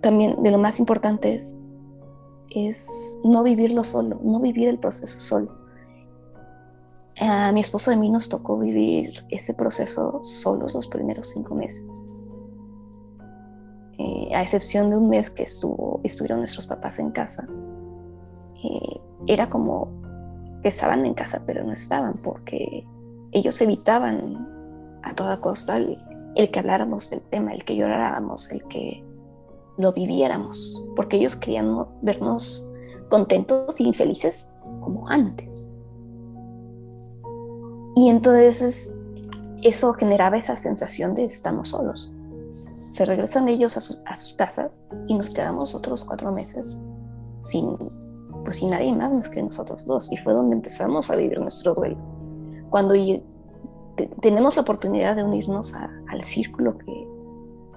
también 0.00 0.42
de 0.42 0.50
lo 0.50 0.58
más 0.58 0.80
importante 0.80 1.34
es 1.34 1.56
es 2.54 3.18
no 3.24 3.42
vivirlo 3.42 3.84
solo, 3.84 4.20
no 4.22 4.40
vivir 4.40 4.68
el 4.68 4.78
proceso 4.78 5.18
solo. 5.18 5.62
A 7.20 7.52
mi 7.52 7.60
esposo 7.60 7.90
y 7.90 7.94
a 7.94 7.98
mí 7.98 8.10
nos 8.10 8.28
tocó 8.28 8.58
vivir 8.58 9.24
ese 9.30 9.54
proceso 9.54 10.20
solos 10.22 10.74
los 10.74 10.88
primeros 10.88 11.28
cinco 11.28 11.54
meses. 11.54 12.08
Eh, 13.98 14.34
a 14.34 14.42
excepción 14.42 14.90
de 14.90 14.96
un 14.96 15.08
mes 15.08 15.30
que 15.30 15.44
estuvo, 15.44 16.00
estuvieron 16.02 16.38
nuestros 16.38 16.66
papás 16.66 16.98
en 16.98 17.10
casa, 17.10 17.46
eh, 18.64 19.00
era 19.26 19.48
como 19.48 19.88
que 20.62 20.68
estaban 20.68 21.04
en 21.04 21.14
casa 21.14 21.42
pero 21.44 21.64
no 21.64 21.72
estaban 21.72 22.14
porque 22.14 22.86
ellos 23.32 23.60
evitaban 23.60 24.48
a 25.02 25.14
toda 25.14 25.40
costa 25.40 25.76
el, 25.76 25.98
el 26.34 26.50
que 26.50 26.60
habláramos 26.60 27.10
del 27.10 27.20
tema, 27.22 27.52
el 27.52 27.64
que 27.64 27.76
lloráramos, 27.76 28.50
el 28.50 28.62
que 28.64 29.04
lo 29.78 29.92
viviéramos, 29.92 30.82
porque 30.96 31.16
ellos 31.16 31.36
querían 31.36 31.86
vernos 32.02 32.66
contentos 33.08 33.80
y 33.80 33.92
felices 33.92 34.64
como 34.80 35.08
antes. 35.08 35.74
Y 37.94 38.08
entonces 38.08 38.90
eso 39.62 39.92
generaba 39.92 40.36
esa 40.38 40.56
sensación 40.56 41.14
de 41.14 41.24
estamos 41.24 41.68
solos. 41.68 42.14
Se 42.78 43.04
regresan 43.04 43.48
ellos 43.48 43.76
a, 43.76 44.16
sus 44.16 44.34
casas 44.34 44.84
y 45.08 45.14
nos 45.14 45.30
quedamos 45.30 45.74
otros 45.74 46.04
cuatro 46.04 46.32
meses 46.32 46.82
sin, 47.40 47.76
pues, 48.44 48.58
sin 48.58 48.70
nadie 48.70 48.92
más 48.92 49.12
más 49.12 49.30
que 49.30 49.42
nosotros 49.42 49.84
dos. 49.86 50.10
Y 50.12 50.16
fue 50.16 50.32
donde 50.32 50.56
empezamos 50.56 51.10
a 51.10 51.16
vivir 51.16 51.38
nuestro 51.38 51.74
duelo. 51.74 51.96
Cuando 52.70 52.94
tenemos 54.20 54.56
la 54.56 54.62
oportunidad 54.62 55.16
de 55.16 55.24
unirnos 55.24 55.74
al 55.74 56.22
círculo 56.22 56.76
que, 56.78 57.08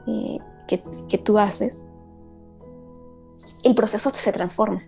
eh, 0.07 0.39
que, 0.67 1.17
tú 1.17 1.37
haces, 1.37 1.87
el 3.63 3.75
proceso 3.75 4.09
se 4.11 4.31
transforma. 4.31 4.83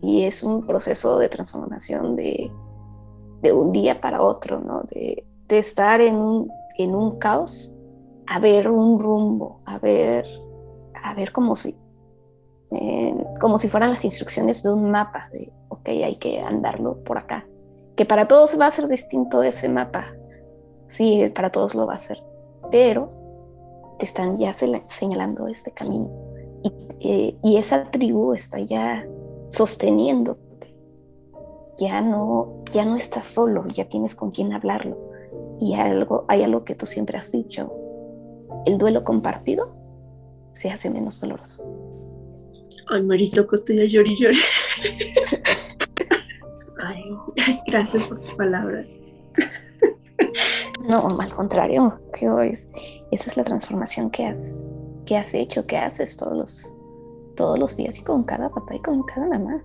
Y 0.00 0.24
es 0.24 0.42
un 0.42 0.66
proceso 0.66 1.18
de 1.18 1.28
transformación 1.28 2.16
de, 2.16 2.50
de 3.40 3.52
un 3.52 3.72
día 3.72 4.00
para 4.00 4.22
otro, 4.22 4.60
¿no? 4.60 4.82
de, 4.90 5.24
de 5.48 5.58
estar 5.58 6.00
en 6.00 6.16
un, 6.16 6.50
en 6.78 6.94
un, 6.94 7.18
caos 7.18 7.74
a 8.26 8.38
ver 8.38 8.70
un 8.70 8.98
rumbo, 8.98 9.60
a 9.66 9.78
ver, 9.78 10.26
a 11.02 11.14
ver 11.14 11.32
como 11.32 11.56
si, 11.56 11.76
eh, 12.70 13.14
como 13.40 13.58
si 13.58 13.68
fueran 13.68 13.90
las 13.90 14.04
instrucciones 14.04 14.62
de 14.62 14.72
un 14.72 14.90
mapa, 14.90 15.28
de, 15.32 15.52
ok, 15.68 15.88
hay 15.88 16.16
que 16.16 16.40
andarlo 16.40 17.00
por 17.04 17.18
acá, 17.18 17.46
que 17.96 18.04
para 18.04 18.26
todos 18.26 18.58
va 18.58 18.66
a 18.66 18.70
ser 18.70 18.88
distinto 18.88 19.42
ese 19.42 19.68
mapa, 19.68 20.06
sí, 20.88 21.30
para 21.34 21.50
todos 21.50 21.74
lo 21.74 21.86
va 21.86 21.94
a 21.94 21.98
ser, 21.98 22.22
pero 22.70 23.10
te 24.02 24.06
están 24.06 24.36
ya 24.36 24.52
señalando 24.52 25.46
este 25.46 25.70
camino. 25.70 26.10
Y, 26.98 27.36
y 27.40 27.56
esa 27.56 27.88
tribu 27.88 28.34
está 28.34 28.58
ya 28.58 29.06
sosteniéndote. 29.48 30.74
Ya 31.78 32.00
no, 32.00 32.64
ya 32.72 32.84
no 32.84 32.96
estás 32.96 33.28
solo, 33.28 33.64
ya 33.68 33.84
tienes 33.84 34.16
con 34.16 34.32
quién 34.32 34.52
hablarlo. 34.54 34.98
Y 35.60 35.74
algo, 35.74 36.24
hay 36.26 36.42
algo 36.42 36.64
que 36.64 36.74
tú 36.74 36.84
siempre 36.84 37.16
has 37.16 37.30
dicho. 37.30 37.72
El 38.66 38.76
duelo 38.76 39.04
compartido 39.04 39.72
se 40.50 40.68
hace 40.68 40.90
menos 40.90 41.20
doloroso. 41.20 41.62
Ay, 42.88 43.04
Marisoco, 43.04 43.54
estoy 43.54 43.82
a 43.82 43.84
llorar 43.84 44.08
y 44.08 44.16
llorar. 44.16 44.40
Ay, 46.82 47.04
gracias 47.68 48.02
por 48.08 48.18
tus 48.18 48.32
palabras. 48.32 48.96
No, 50.88 51.06
al 51.20 51.30
contrario, 51.30 52.00
que 52.18 52.28
esa 53.12 53.30
es 53.30 53.36
la 53.36 53.44
transformación 53.44 54.10
que 54.10 54.26
has, 54.26 54.74
que 55.06 55.16
has 55.16 55.34
hecho, 55.34 55.64
que 55.64 55.76
haces 55.76 56.16
todos 56.16 56.36
los, 56.36 56.80
todos 57.36 57.58
los 57.58 57.76
días 57.76 57.98
y 57.98 58.02
con 58.02 58.24
cada 58.24 58.48
papá 58.50 58.74
y 58.74 58.80
con 58.80 59.02
cada 59.02 59.28
mamá. 59.28 59.62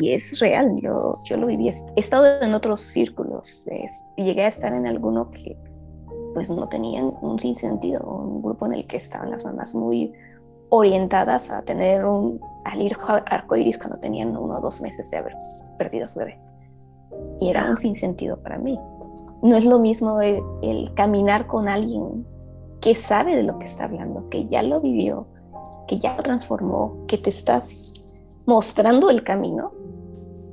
Y 0.00 0.12
es 0.12 0.40
real, 0.40 0.74
yo, 0.80 1.14
yo 1.24 1.36
lo 1.36 1.46
viví. 1.46 1.68
He 1.68 2.00
estado 2.00 2.40
en 2.40 2.54
otros 2.54 2.80
círculos, 2.80 3.68
llegué 4.16 4.44
a 4.44 4.48
estar 4.48 4.72
en 4.72 4.86
alguno 4.86 5.30
que 5.30 5.56
pues 6.34 6.50
no 6.50 6.68
tenían 6.68 7.12
un 7.20 7.38
sinsentido, 7.40 8.04
un 8.04 8.42
grupo 8.42 8.66
en 8.66 8.74
el 8.74 8.86
que 8.86 8.96
estaban 8.96 9.30
las 9.30 9.44
mamás 9.44 9.74
muy 9.74 10.12
orientadas 10.70 11.50
a 11.50 11.62
tener 11.62 12.04
un 12.04 12.40
al 12.64 12.82
ir 12.82 12.96
arcoíris 13.26 13.78
cuando 13.78 13.98
tenían 13.98 14.36
uno 14.36 14.58
o 14.58 14.60
dos 14.60 14.80
meses 14.82 15.10
de 15.10 15.16
haber 15.16 15.34
perdido 15.78 16.04
a 16.04 16.08
su 16.08 16.18
bebé 16.18 16.38
y 17.40 17.48
era 17.48 17.68
un 17.68 17.76
sinsentido 17.76 18.36
para 18.42 18.58
mí. 18.58 18.78
No 19.42 19.56
es 19.56 19.64
lo 19.64 19.78
mismo 19.78 20.20
el, 20.20 20.92
caminar 20.94 21.46
con 21.46 21.68
alguien 21.68 22.26
que 22.80 22.94
sabe 22.94 23.36
de 23.36 23.42
lo 23.42 23.58
que 23.58 23.66
está 23.66 23.84
hablando, 23.84 24.28
que 24.28 24.46
ya 24.46 24.62
lo 24.62 24.80
vivió, 24.80 25.26
que 25.86 25.98
ya 25.98 26.16
lo 26.16 26.22
transformó, 26.22 27.04
que 27.06 27.18
te 27.18 27.30
está 27.30 27.62
mostrando 28.46 29.10
el 29.10 29.22
camino, 29.24 29.72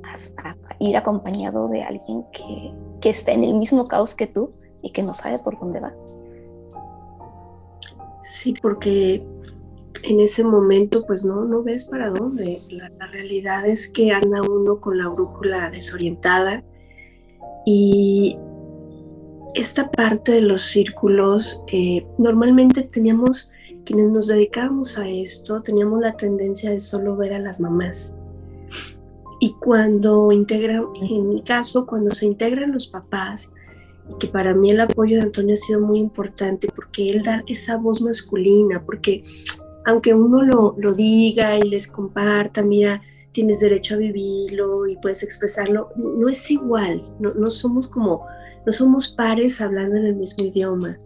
a, 0.04 0.56
ir 0.78 0.96
acompañado 0.96 1.68
de 1.68 1.82
alguien 1.82 2.24
que, 2.32 3.08
está 3.08 3.30
en 3.30 3.44
el 3.44 3.54
mismo 3.54 3.86
caos 3.86 4.16
que 4.16 4.26
tú 4.26 4.50
y 4.82 4.90
que 4.90 5.04
no 5.04 5.14
sabe 5.14 5.38
por 5.38 5.56
dónde 5.56 5.78
va. 5.78 5.94
Sí, 8.20 8.52
porque 8.60 9.24
en 10.02 10.20
ese 10.20 10.42
momento 10.42 11.06
pues 11.06 11.24
no, 11.24 11.44
no 11.44 11.62
ves 11.62 11.84
para 11.84 12.10
dónde. 12.10 12.60
La, 12.70 13.06
realidad 13.06 13.66
es 13.66 13.88
que 13.88 14.10
anda 14.10 14.42
uno 14.42 14.80
con 14.80 14.98
la 14.98 15.08
brújula 15.08 15.70
desorientada 15.70 16.64
y 17.64 18.36
esta 19.56 19.90
parte 19.90 20.32
de 20.32 20.42
los 20.42 20.62
círculos, 20.62 21.62
eh, 21.68 22.06
normalmente 22.18 22.82
teníamos, 22.82 23.50
quienes 23.86 24.10
nos 24.10 24.26
dedicábamos 24.26 24.98
a 24.98 25.08
esto, 25.08 25.62
teníamos 25.62 26.00
la 26.02 26.14
tendencia 26.14 26.70
de 26.70 26.80
solo 26.80 27.16
ver 27.16 27.32
a 27.32 27.38
las 27.38 27.58
mamás. 27.58 28.14
Y 29.40 29.54
cuando 29.54 30.30
integran, 30.30 30.84
en 31.00 31.28
mi 31.28 31.42
caso, 31.42 31.86
cuando 31.86 32.10
se 32.10 32.26
integran 32.26 32.72
los 32.72 32.88
papás, 32.88 33.50
que 34.20 34.28
para 34.28 34.54
mí 34.54 34.70
el 34.70 34.80
apoyo 34.80 35.16
de 35.16 35.22
Antonio 35.22 35.54
ha 35.54 35.56
sido 35.56 35.80
muy 35.80 36.00
importante 36.00 36.68
porque 36.74 37.08
él 37.08 37.22
da 37.22 37.42
esa 37.46 37.76
voz 37.78 38.02
masculina, 38.02 38.84
porque 38.84 39.22
aunque 39.86 40.12
uno 40.12 40.42
lo, 40.42 40.74
lo 40.78 40.94
diga 40.94 41.56
y 41.56 41.62
les 41.62 41.86
comparta, 41.88 42.62
mira, 42.62 43.00
tienes 43.32 43.60
derecho 43.60 43.94
a 43.94 43.98
vivirlo 43.98 44.86
y 44.86 44.96
puedes 44.96 45.22
expresarlo, 45.22 45.90
no 45.96 46.28
es 46.28 46.50
igual, 46.50 47.02
no, 47.18 47.32
no 47.34 47.50
somos 47.50 47.88
como, 47.88 48.26
no 48.66 48.72
somos 48.72 49.08
pares 49.08 49.60
hablando 49.60 49.96
en 49.96 50.06
el 50.06 50.16
mismo 50.16 50.44
idioma. 50.44 50.98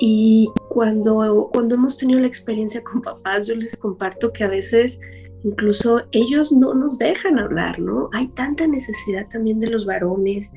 Y 0.00 0.48
cuando, 0.68 1.50
cuando 1.52 1.76
hemos 1.76 1.98
tenido 1.98 2.18
la 2.18 2.26
experiencia 2.26 2.82
con 2.82 3.02
papás, 3.02 3.46
yo 3.46 3.54
les 3.54 3.76
comparto 3.76 4.32
que 4.32 4.42
a 4.42 4.48
veces 4.48 4.98
incluso 5.44 6.02
ellos 6.12 6.50
no 6.52 6.74
nos 6.74 6.98
dejan 6.98 7.38
hablar, 7.38 7.78
¿no? 7.78 8.08
Hay 8.12 8.28
tanta 8.28 8.66
necesidad 8.66 9.28
también 9.28 9.60
de 9.60 9.70
los 9.70 9.86
varones, 9.86 10.50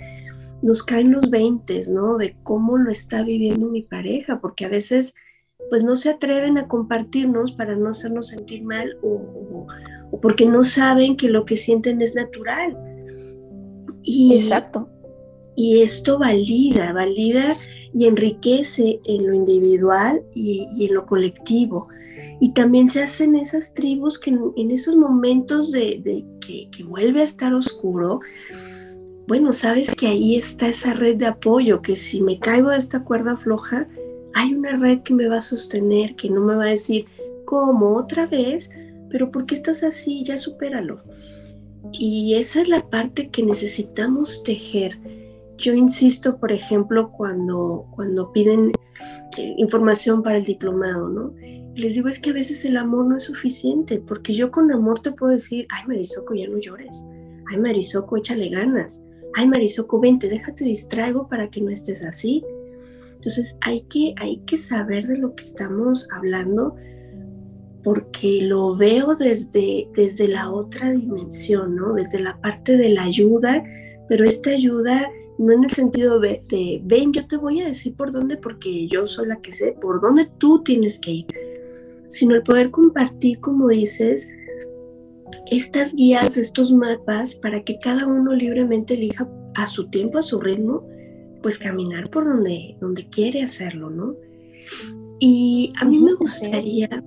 nos 0.62 0.84
caen 0.84 1.12
los 1.12 1.30
veintes, 1.30 1.90
¿no? 1.90 2.18
De 2.18 2.36
cómo 2.44 2.78
lo 2.78 2.90
está 2.90 3.24
viviendo 3.24 3.70
mi 3.70 3.84
pareja, 3.84 4.40
porque 4.40 4.66
a 4.66 4.70
veces 4.70 5.16
pues 5.70 5.84
no 5.84 5.96
se 5.96 6.10
atreven 6.10 6.58
a 6.58 6.68
compartirnos 6.68 7.52
para 7.52 7.76
no 7.76 7.90
hacernos 7.90 8.28
sentir 8.28 8.64
mal 8.64 8.98
o, 9.02 9.68
porque 10.22 10.46
no 10.46 10.64
saben 10.64 11.18
que 11.18 11.30
lo 11.30 11.46
que 11.46 11.58
sienten 11.58 12.02
es 12.02 12.16
natural. 12.16 12.78
Y, 14.02 14.36
Exacto. 14.36 14.90
Y 15.56 15.82
esto 15.82 16.20
valida, 16.20 16.92
valida 16.94 17.56
y 17.94 18.06
enriquece 18.06 19.00
en 19.06 19.28
lo 19.28 19.34
individual 19.34 20.22
y, 20.34 20.68
en 20.86 20.94
lo 20.94 21.06
colectivo. 21.06 21.88
Y 22.42 22.52
también 22.52 22.90
se 22.90 23.02
hacen 23.02 23.36
esas 23.36 23.74
tribus 23.74 24.20
que 24.20 24.32
en, 24.32 24.72
esos 24.72 24.98
momentos 24.98 25.72
de, 25.72 26.26
que, 26.42 26.70
que, 26.70 26.84
vuelve 26.84 27.22
a 27.22 27.24
estar 27.24 27.54
oscuro, 27.54 28.20
bueno, 29.28 29.54
sabes 29.54 29.96
que 29.96 30.08
ahí 30.08 30.36
está 30.36 30.68
esa 30.68 30.94
red 30.94 31.16
de 31.16 31.28
apoyo, 31.28 31.82
que 31.82 31.96
si 31.96 32.22
me 32.22 32.38
caigo 32.38 32.70
de 32.70 32.78
esta 32.78 33.04
cuerda 33.04 33.38
floja, 33.38 33.88
hay 34.34 34.54
una 34.54 34.76
red 34.76 35.00
que 35.00 35.14
me 35.14 35.28
va 35.28 35.38
a 35.38 35.42
sostener, 35.42 36.16
que 36.16 36.30
no 36.30 36.42
me 36.42 36.56
va 36.56 36.66
a 36.66 36.70
decir, 36.70 37.06
¿cómo 37.46 37.96
otra 37.96 38.28
vez? 38.28 38.70
Pero 39.10 39.32
¿por 39.32 39.46
qué 39.46 39.56
estás 39.56 39.82
así? 39.82 40.24
Ya 40.24 40.38
supéralo. 40.38 41.02
Y 41.94 42.36
esa 42.36 42.62
es 42.62 42.68
la 42.68 42.90
parte 42.90 43.30
que 43.30 43.44
necesitamos 43.44 44.44
tejer. 44.44 45.00
Yo 45.58 45.74
insisto, 45.74 46.38
por 46.38 46.52
ejemplo, 46.52 47.12
cuando, 47.12 47.88
cuando 47.96 48.32
piden 48.32 48.72
eh, 49.38 49.56
información 49.58 50.22
para 50.24 50.38
el 50.38 50.46
diplomado, 50.46 51.10
¿no? 51.10 51.34
Les 51.76 51.96
digo, 51.96 52.08
es 52.08 52.20
que 52.20 52.30
a 52.30 52.34
veces 52.34 52.64
el 52.66 52.78
amor 52.78 53.06
no 53.06 53.18
es 53.18 53.24
suficiente, 53.24 54.00
porque 54.00 54.34
yo 54.34 54.52
con 54.52 54.72
amor 54.72 55.02
te 55.02 55.12
puedo 55.12 55.34
decir, 55.34 55.68
ay 55.70 55.86
Marisoco, 55.88 56.34
ya 56.34 56.48
no 56.48 56.58
llores. 56.58 57.06
Ay 57.52 57.60
Marisoco, 57.60 58.18
échale 58.18 58.50
ganas. 58.50 59.04
Ay 59.36 59.48
Marisoco, 59.48 60.00
vente, 60.00 60.30
déjate 60.30 60.64
distraigo 60.64 61.28
para 61.28 61.50
que 61.50 61.62
no 61.62 61.70
estés 61.70 62.04
así. 62.04 62.44
Entonces 63.14 63.58
hay 63.62 63.82
que, 63.90 64.14
hay 64.18 64.38
que 64.46 64.58
saber 64.58 65.06
de 65.08 65.18
lo 65.18 65.36
que 65.36 65.44
estamos 65.44 66.08
hablando 66.12 66.76
porque 67.84 68.40
lo 68.42 68.76
veo 68.76 69.16
desde, 69.16 69.90
desde 69.94 70.28
la 70.28 70.50
otra 70.50 70.92
dimensión, 70.92 71.76
¿no? 71.76 71.94
Desde 71.94 72.20
la 72.20 72.40
parte 72.42 72.78
de 72.78 72.90
la 72.90 73.04
ayuda, 73.04 73.64
pero 74.08 74.26
esta 74.26 74.50
ayuda 74.50 75.10
no 75.38 75.54
en 75.54 75.64
el 75.64 75.72
sentido 75.72 76.20
de, 76.20 76.44
de, 76.48 76.82
ven, 76.84 77.12
yo 77.12 77.28
te 77.28 77.38
voy 77.38 77.62
a 77.62 77.68
decir 77.68 77.96
por 77.96 78.12
dónde, 78.12 78.38
porque 78.38 78.88
yo 78.88 79.06
soy 79.06 79.28
la 79.28 79.42
que 79.42 79.52
sé 79.52 79.74
por 79.74 80.00
dónde 80.02 80.30
tú 80.38 80.64
tienes 80.64 81.00
que 81.00 81.12
ir, 81.12 81.26
sino 82.08 82.36
el 82.36 82.44
poder 82.44 82.72
compartir, 82.72 83.40
como 83.40 83.68
dices, 83.68 84.30
estas 85.52 85.94
guías, 85.94 86.38
estos 86.38 86.72
mapas, 86.72 87.36
para 87.36 87.64
que 87.64 87.78
cada 87.80 88.06
uno 88.08 88.34
libremente 88.34 88.94
elija 88.94 89.30
a 89.56 89.68
su 89.68 89.90
tiempo, 89.90 90.18
a 90.18 90.24
su 90.24 90.40
ritmo, 90.40 90.88
pues 91.42 91.58
caminar 91.58 92.10
por 92.10 92.26
donde, 92.26 92.78
donde 92.80 93.08
quiere 93.10 93.44
hacerlo, 93.44 93.90
¿no? 93.90 94.16
Y 95.20 95.74
a 95.80 95.86
mí 95.86 96.00
me 96.00 96.14
gustaría, 96.14 97.04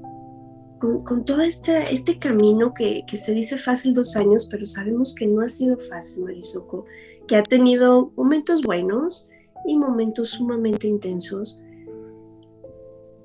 con, 0.80 1.24
todo 1.24 1.42
este, 1.42 1.92
este 1.92 2.18
camino 2.18 2.72
que, 2.72 3.02
que, 3.06 3.16
se 3.16 3.32
dice 3.32 3.58
fácil 3.58 3.94
dos 3.94 4.16
años, 4.16 4.46
pero 4.50 4.64
sabemos 4.64 5.14
que 5.14 5.26
no 5.26 5.40
ha 5.40 5.48
sido 5.48 5.76
fácil, 5.78 6.24
Marisoco, 6.24 6.84
que 7.28 7.36
ha 7.36 7.42
tenido 7.44 8.10
momentos 8.16 8.62
buenos 8.62 9.28
y 9.66 9.78
momentos 9.78 10.30
sumamente 10.30 10.88
intensos. 10.88 11.62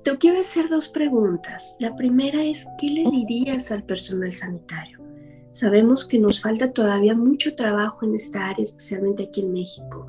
Te 0.04 0.16
quiero 0.18 0.38
hacer 0.38 0.68
dos 0.68 0.88
preguntas. 0.88 1.76
La 1.80 1.96
primera 1.96 2.44
es, 2.44 2.66
¿qué 2.78 2.90
le 2.90 3.10
dirías 3.10 3.72
al 3.72 3.82
personal 3.84 4.32
sanitario? 4.32 5.00
Sabemos 5.50 6.06
que 6.06 6.18
nos 6.18 6.40
falta 6.40 6.72
todavía 6.72 7.14
mucho 7.14 7.54
trabajo 7.54 8.04
en 8.04 8.14
esta 8.14 8.48
área, 8.48 8.62
especialmente 8.62 9.24
aquí 9.24 9.40
en 9.40 9.52
México. 9.52 10.08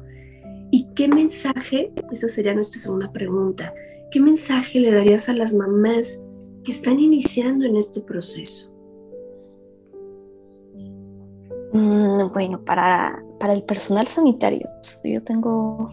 ¿Y 0.71 0.88
qué 0.95 1.08
mensaje, 1.08 1.93
esa 2.12 2.27
sería 2.27 2.53
nuestra 2.53 2.81
segunda 2.81 3.12
pregunta, 3.12 3.73
qué 4.12 4.19
mensaje 4.19 4.79
le 4.79 4.91
darías 4.91 5.29
a 5.29 5.34
las 5.34 5.53
mamás 5.53 6.21
que 6.63 6.71
están 6.71 6.99
iniciando 6.99 7.65
en 7.65 7.77
este 7.77 8.01
proceso? 8.01 8.75
Mm, 11.71 12.34
bueno, 12.34 12.65
para, 12.65 13.23
para 13.45 13.53
el 13.53 13.62
personal 13.62 14.08
sanitario, 14.08 14.67
yo 15.03 15.21
tengo 15.21 15.91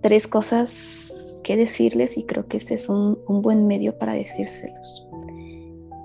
tres 0.00 0.28
cosas 0.28 1.34
que 1.42 1.56
decirles 1.56 2.16
y 2.16 2.22
creo 2.22 2.46
que 2.46 2.56
este 2.56 2.74
es 2.74 2.88
un, 2.88 3.18
buen 3.26 3.66
medio 3.66 3.98
para 3.98 4.12
decírselos. 4.12 5.04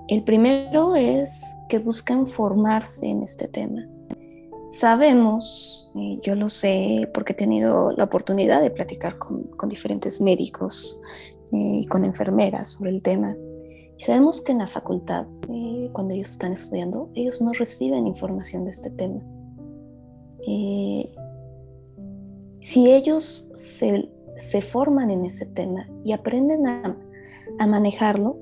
El 0.08 0.24
primero 0.24 0.96
es 0.96 1.44
que 1.68 1.78
busquen 1.78 2.26
formarse 2.26 3.06
en 3.06 3.22
este 3.22 3.46
tema. 3.46 3.88
Sabemos, 4.68 5.92
yo 6.24 6.34
lo 6.34 6.48
sé 6.48 7.08
porque 7.14 7.34
he 7.34 7.36
tenido 7.36 7.92
la 7.92 8.02
oportunidad 8.02 8.60
de 8.60 8.72
platicar 8.72 9.16
con, 9.16 9.48
diferentes 9.68 10.20
médicos 10.20 11.00
eh, 11.52 11.82
y 11.82 11.86
con 11.86 12.04
enfermeras 12.04 12.72
sobre 12.72 12.90
el 12.90 13.00
tema. 13.00 13.36
Y 13.96 14.02
sabemos 14.02 14.40
que 14.40 14.50
en 14.50 14.58
la 14.58 14.66
facultad, 14.66 15.28
eh, 15.48 15.88
cuando 15.92 16.14
ellos 16.14 16.30
están 16.30 16.52
estudiando, 16.52 17.10
ellos 17.14 17.40
no 17.40 17.52
reciben 17.52 18.08
información 18.08 18.64
de 18.64 18.72
este 18.72 18.90
tema. 18.90 19.22
Eh, 20.46 21.08
si 22.60 22.92
ellos 22.92 23.50
se, 23.54 24.62
forman 24.62 25.10
en 25.10 25.24
ese 25.24 25.46
tema 25.46 25.88
y 26.02 26.12
aprenden 26.12 26.66
a, 26.66 26.96
manejarlo, 27.66 28.36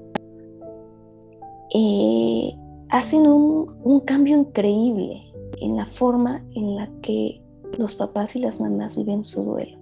hacen 2.91 3.27
un, 3.27 3.75
un 3.83 4.01
cambio 4.01 4.37
increíble 4.37 5.23
en 5.61 5.77
la 5.77 5.87
forma 5.87 6.45
en 6.55 6.77
la 6.77 6.91
que 7.03 7.43
los 7.79 7.95
papás 7.95 8.37
y 8.37 8.41
las 8.41 8.61
mamás 8.61 8.97
viven 8.97 9.25
su 9.25 9.45
duelo. 9.45 9.79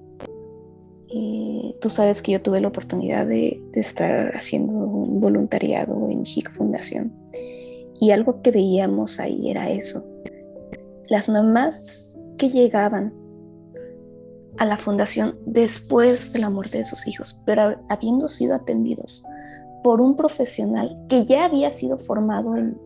tú 1.80 1.90
sabes 1.90 2.22
que 2.22 2.32
yo 2.32 2.42
tuve 2.42 2.60
la 2.60 2.68
oportunidad 2.68 3.26
de, 3.26 3.60
estar 3.74 4.30
haciendo 4.34 4.72
un 4.72 5.20
voluntariado 5.20 6.08
en 6.08 6.24
HIC 6.24 6.52
Fundación 6.52 7.12
y 8.00 8.10
algo 8.12 8.42
que 8.42 8.50
veíamos 8.50 9.18
ahí 9.20 9.50
era 9.50 9.70
eso. 9.70 10.04
Las 11.08 11.28
mamás 11.28 12.09
que 12.40 12.48
llegaban 12.48 13.12
a 14.56 14.64
la 14.64 14.78
fundación 14.78 15.38
después 15.44 16.32
de 16.32 16.40
la 16.40 16.48
muerte 16.48 16.78
de 16.78 16.84
sus 16.84 17.06
hijos, 17.06 17.38
pero 17.44 17.76
habiendo 17.90 18.28
sido 18.28 18.54
atendidos 18.54 19.22
por 19.84 20.00
un 20.00 20.16
profesional 20.16 20.98
que 21.08 21.26
ya 21.26 21.44
había 21.44 21.70
sido 21.70 21.98
formado 21.98 22.56
en, 22.56 22.80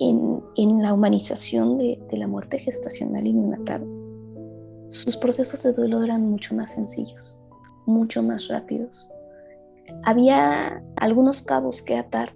en, 0.00 0.82
la 0.82 0.92
humanización 0.92 1.78
de, 1.78 1.96
la 2.10 2.26
muerte 2.26 2.58
gestacional 2.58 3.24
y 3.24 3.32
neonatal, 3.32 3.86
sus 4.88 5.16
procesos 5.16 5.62
de 5.62 5.72
duelo 5.72 6.02
eran 6.02 6.28
mucho 6.28 6.56
más 6.56 6.72
sencillos, 6.72 7.40
mucho 7.86 8.20
más 8.24 8.48
rápidos. 8.48 9.12
Había 10.02 10.82
algunos 10.96 11.40
cabos 11.42 11.82
que 11.82 11.96
atar, 11.96 12.34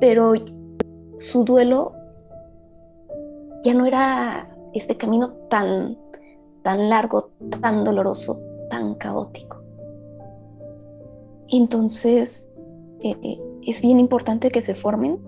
pero 0.00 0.32
su 1.18 1.44
duelo 1.44 1.92
ya 3.62 3.74
no 3.74 3.86
era 3.86 4.51
este 4.74 4.96
camino 4.96 5.32
tan, 5.50 5.98
tan 6.62 6.88
largo, 6.88 7.30
tan 7.60 7.84
doloroso, 7.84 8.40
tan 8.70 8.94
caótico. 8.94 9.62
Entonces, 11.48 12.50
eh, 13.00 13.38
es 13.62 13.82
bien 13.82 14.00
importante 14.00 14.50
que 14.50 14.62
se 14.62 14.74
formen 14.74 15.18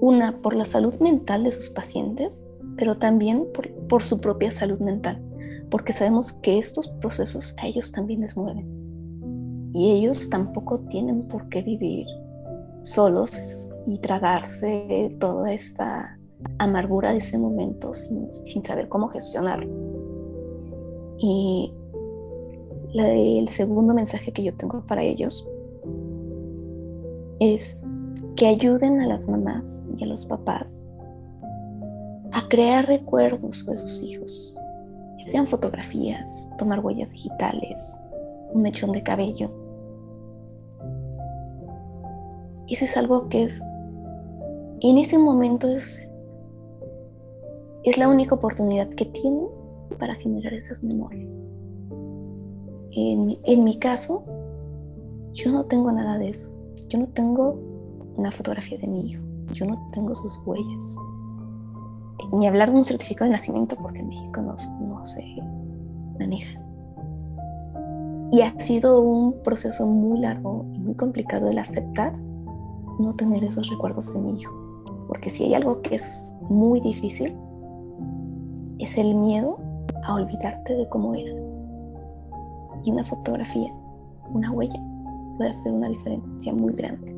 una 0.00 0.38
por 0.42 0.56
la 0.56 0.64
salud 0.64 0.98
mental 0.98 1.44
de 1.44 1.52
sus 1.52 1.70
pacientes, 1.70 2.48
pero 2.76 2.96
también 2.96 3.46
por, 3.88 4.02
su 4.02 4.20
propia 4.20 4.50
salud 4.50 4.80
mental, 4.80 5.22
porque 5.70 5.92
sabemos 5.92 6.32
que 6.32 6.58
estos 6.58 6.88
procesos 6.88 7.54
a 7.62 7.66
ellos 7.66 7.92
también 7.92 8.22
les 8.22 8.36
mueven. 8.36 8.66
Y 9.72 9.92
ellos 9.92 10.28
tampoco 10.28 10.80
tienen 10.80 11.28
por 11.28 11.48
qué 11.48 11.62
vivir 11.62 12.06
solos 12.82 13.68
y 13.86 13.98
tragarse 13.98 15.16
toda 15.20 15.52
esta 15.52 16.18
amargura 16.58 17.12
de 17.12 17.18
ese 17.18 17.38
momento 17.38 17.92
sin, 17.92 18.30
saber 18.64 18.88
cómo 18.88 19.08
gestionarlo. 19.08 19.70
Y 21.18 21.72
el 22.94 23.48
segundo 23.48 23.94
mensaje 23.94 24.32
que 24.32 24.42
yo 24.42 24.54
tengo 24.54 24.84
para 24.86 25.02
ellos 25.02 25.48
es 27.40 27.78
que 28.36 28.46
ayuden 28.46 29.00
a 29.00 29.06
las 29.06 29.28
mamás 29.28 29.88
y 29.96 30.04
a 30.04 30.06
los 30.06 30.26
papás 30.26 30.88
a 32.32 32.48
crear 32.48 32.86
recuerdos 32.86 33.66
de 33.66 33.78
sus 33.78 34.02
hijos, 34.02 34.56
sean 35.32 35.46
fotografías, 35.46 36.50
tomar 36.58 36.80
huellas 36.80 37.12
digitales, 37.12 38.04
un 38.52 38.62
mechón 38.62 38.92
de 38.92 39.02
cabello. 39.02 39.50
Eso 42.68 42.84
es 42.84 42.96
algo 42.96 43.28
que 43.28 43.44
es, 43.44 43.62
en 44.80 44.98
ese 44.98 45.18
momento 45.18 45.68
es, 45.68 46.08
es 47.84 47.98
la 47.98 48.08
única 48.08 48.34
oportunidad 48.34 48.88
que 48.90 49.06
tienen 49.06 49.46
para 49.98 50.14
generar 50.14 50.54
esas 50.54 50.82
memorias. 50.82 51.42
En, 52.92 53.64
mi 53.64 53.78
caso, 53.78 54.24
yo 55.32 55.50
no 55.50 55.64
tengo 55.64 55.90
nada 55.90 56.18
de 56.18 56.28
eso. 56.28 56.52
Yo 56.88 56.98
no 56.98 57.08
tengo 57.08 57.58
una 58.16 58.30
fotografía 58.30 58.78
de 58.78 58.86
mi 58.86 59.08
hijo. 59.08 59.22
Yo 59.52 59.66
no 59.66 59.90
tengo 59.92 60.14
sus 60.14 60.38
huellas. 60.44 60.96
Ni 62.32 62.46
hablar 62.46 62.70
de 62.70 62.76
un 62.76 62.84
certificado 62.84 63.26
de 63.26 63.32
nacimiento 63.32 63.76
porque 63.76 64.00
en 64.00 64.08
México 64.08 64.42
no, 64.42 64.56
no 64.80 65.04
se 65.04 65.22
maneja. 66.18 66.60
Y 68.30 68.42
ha 68.42 68.58
sido 68.60 69.02
un 69.02 69.42
proceso 69.42 69.86
muy 69.86 70.20
largo 70.20 70.66
y 70.72 70.78
muy 70.78 70.94
complicado 70.94 71.50
el 71.50 71.58
aceptar 71.58 72.16
no 72.98 73.14
tener 73.16 73.42
esos 73.44 73.68
recuerdos 73.68 74.12
de 74.14 74.20
mi 74.20 74.40
hijo. 74.40 74.54
Porque 75.08 75.30
si 75.30 75.44
hay 75.44 75.54
algo 75.54 75.82
que 75.82 75.96
es 75.96 76.32
muy 76.48 76.80
difícil, 76.80 77.36
es 78.84 78.98
el 78.98 79.14
miedo 79.14 79.58
a 80.04 80.14
olvidarte 80.14 80.74
de 80.74 80.88
cómo 80.88 81.14
era. 81.14 81.32
Y 82.84 82.90
una 82.90 83.04
fotografía, 83.04 83.72
una 84.32 84.50
huella, 84.50 84.82
puede 85.36 85.50
hacer 85.50 85.72
una 85.72 85.88
diferencia 85.88 86.52
muy 86.52 86.72
grande. 86.72 87.14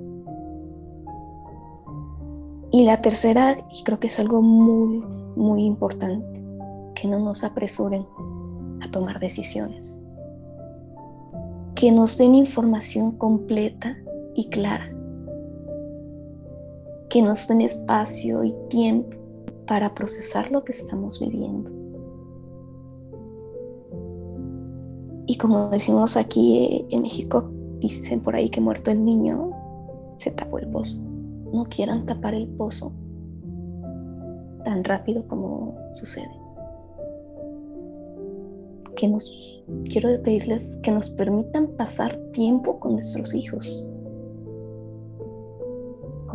Y 2.70 2.84
la 2.84 3.00
tercera, 3.00 3.56
y 3.70 3.82
creo 3.84 4.00
que 4.00 4.08
es 4.08 4.18
algo 4.18 4.42
muy, 4.42 5.02
muy 5.36 5.64
importante, 5.64 6.44
que 6.94 7.08
no 7.08 7.18
nos 7.20 7.44
apresuren 7.44 8.04
a 8.82 8.90
tomar 8.90 9.20
decisiones. 9.20 10.02
Que 11.74 11.92
nos 11.92 12.18
den 12.18 12.34
información 12.34 13.12
completa 13.12 13.96
y 14.34 14.48
clara. 14.48 14.86
Que 17.08 17.22
nos 17.22 17.46
den 17.48 17.60
espacio 17.60 18.44
y 18.44 18.54
tiempo 18.68 19.23
para 19.66 19.94
procesar 19.94 20.50
lo 20.50 20.64
que 20.64 20.72
estamos 20.72 21.20
viviendo. 21.20 21.70
Y 25.26 25.36
como 25.36 25.70
decimos 25.70 26.16
aquí 26.16 26.58
eh, 26.58 26.86
en 26.90 27.02
México, 27.02 27.50
dicen 27.80 28.20
por 28.20 28.36
ahí 28.36 28.50
que 28.50 28.60
muerto 28.60 28.90
el 28.90 29.04
niño, 29.04 29.50
se 30.16 30.30
tapó 30.30 30.58
el 30.58 30.68
pozo. 30.68 31.02
No 31.52 31.64
quieran 31.64 32.04
tapar 32.04 32.34
el 32.34 32.48
pozo 32.48 32.92
tan 34.64 34.82
rápido 34.84 35.26
como 35.28 35.76
sucede. 35.92 36.30
Que 38.96 39.08
nos, 39.08 39.62
quiero 39.90 40.08
pedirles 40.22 40.78
que 40.82 40.90
nos 40.90 41.10
permitan 41.10 41.68
pasar 41.76 42.16
tiempo 42.32 42.80
con 42.80 42.94
nuestros 42.94 43.34
hijos. 43.34 43.88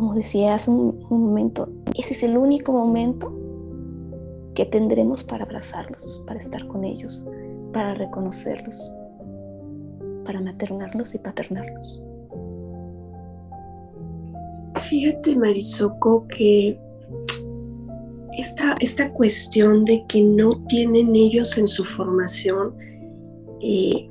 Como 0.00 0.14
decía 0.14 0.54
hace 0.54 0.70
un 0.70 1.04
momento, 1.10 1.68
ese 1.94 2.14
es 2.14 2.22
el 2.22 2.38
único 2.38 2.72
momento 2.72 3.30
que 4.54 4.64
tendremos 4.64 5.22
para 5.22 5.44
abrazarlos, 5.44 6.24
para 6.26 6.40
estar 6.40 6.66
con 6.68 6.84
ellos, 6.84 7.28
para 7.74 7.92
reconocerlos, 7.92 8.96
para 10.24 10.40
maternarlos 10.40 11.14
y 11.14 11.18
paternarlos. 11.18 12.02
Fíjate, 14.76 15.36
Marisoco, 15.36 16.26
que 16.28 16.80
esta, 18.38 18.76
esta 18.80 19.12
cuestión 19.12 19.84
de 19.84 20.06
que 20.08 20.22
no 20.22 20.64
tienen 20.64 21.14
ellos 21.14 21.58
en 21.58 21.68
su 21.68 21.84
formación, 21.84 22.74
eh, 23.60 24.10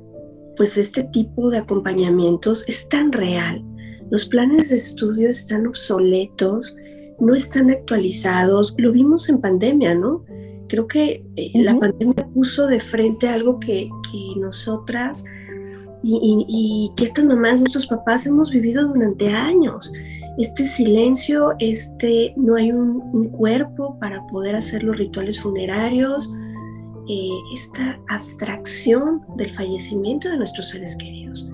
pues 0.56 0.78
este 0.78 1.02
tipo 1.02 1.50
de 1.50 1.58
acompañamientos 1.58 2.68
es 2.68 2.88
tan 2.88 3.10
real. 3.10 3.64
Los 4.10 4.26
planes 4.26 4.70
de 4.70 4.76
estudio 4.76 5.28
están 5.28 5.66
obsoletos, 5.66 6.76
no 7.20 7.34
están 7.34 7.70
actualizados. 7.70 8.74
Lo 8.78 8.92
vimos 8.92 9.28
en 9.28 9.40
pandemia, 9.40 9.94
¿no? 9.94 10.24
Creo 10.68 10.86
que 10.86 11.24
eh, 11.36 11.50
la 11.54 11.78
pandemia 11.78 12.28
puso 12.34 12.66
de 12.66 12.80
frente 12.80 13.28
algo 13.28 13.58
que, 13.58 13.88
que 14.10 14.40
nosotras 14.40 15.24
y, 16.02 16.92
que 16.96 17.04
estas 17.04 17.26
mamás, 17.26 17.60
estos 17.60 17.86
papás 17.86 18.26
hemos 18.26 18.50
vivido 18.50 18.88
durante 18.88 19.28
años. 19.28 19.92
Este 20.38 20.64
silencio, 20.64 21.54
este, 21.58 22.32
no 22.36 22.56
hay 22.56 22.72
un, 22.72 23.28
cuerpo 23.30 23.98
para 23.98 24.26
poder 24.26 24.56
hacer 24.56 24.82
los 24.82 24.96
rituales 24.96 25.40
funerarios, 25.40 26.32
eh, 27.08 27.28
esta 27.54 28.00
abstracción 28.08 29.22
del 29.36 29.50
fallecimiento 29.50 30.28
de 30.28 30.38
nuestros 30.38 30.70
seres 30.70 30.96
queridos. 30.96 31.50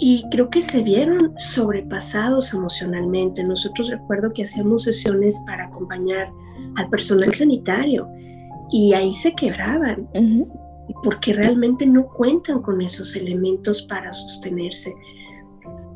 Y 0.00 0.24
creo 0.30 0.48
que 0.48 0.60
se 0.60 0.82
vieron 0.82 1.34
sobrepasados 1.36 2.54
emocionalmente. 2.54 3.42
Nosotros 3.42 3.90
recuerdo 3.90 4.32
que 4.32 4.44
hacíamos 4.44 4.84
sesiones 4.84 5.42
para 5.46 5.66
acompañar 5.66 6.30
al 6.76 6.88
personal 6.88 7.32
sanitario 7.32 8.08
y 8.70 8.92
ahí 8.92 9.12
se 9.14 9.34
quebraban 9.34 10.08
porque 11.02 11.32
realmente 11.32 11.86
no 11.86 12.08
cuentan 12.08 12.62
con 12.62 12.80
esos 12.80 13.14
elementos 13.16 13.82
para 13.82 14.12
sostenerse. 14.12 14.94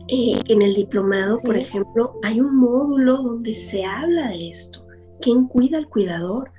Eh, 0.08 0.38
en 0.48 0.62
el 0.62 0.74
diplomado, 0.74 1.38
por 1.42 1.56
ejemplo, 1.56 2.10
hay 2.22 2.40
un 2.40 2.56
módulo 2.56 3.22
donde 3.22 3.54
se 3.54 3.84
habla 3.84 4.28
de 4.28 4.50
esto. 4.50 4.86
¿Quién 5.20 5.46
cuida 5.46 5.78
al 5.78 5.88
cuidador? 5.88 6.50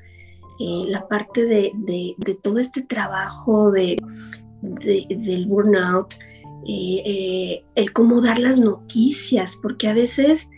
Eh, 0.60 0.84
la 0.88 1.08
parte 1.08 1.46
de, 1.46 1.72
todo 2.42 2.58
este 2.58 2.84
trabajo 2.84 3.72
de, 3.72 3.98
del 4.62 5.46
burnout, 5.48 6.16
eh, 6.68 7.64
el 7.76 7.94
cómo 7.94 8.22
dar 8.22 8.40
las 8.40 8.60
noticias, 8.60 9.60
porque 9.62 9.88
a 9.88 9.94
veces, 9.94 10.50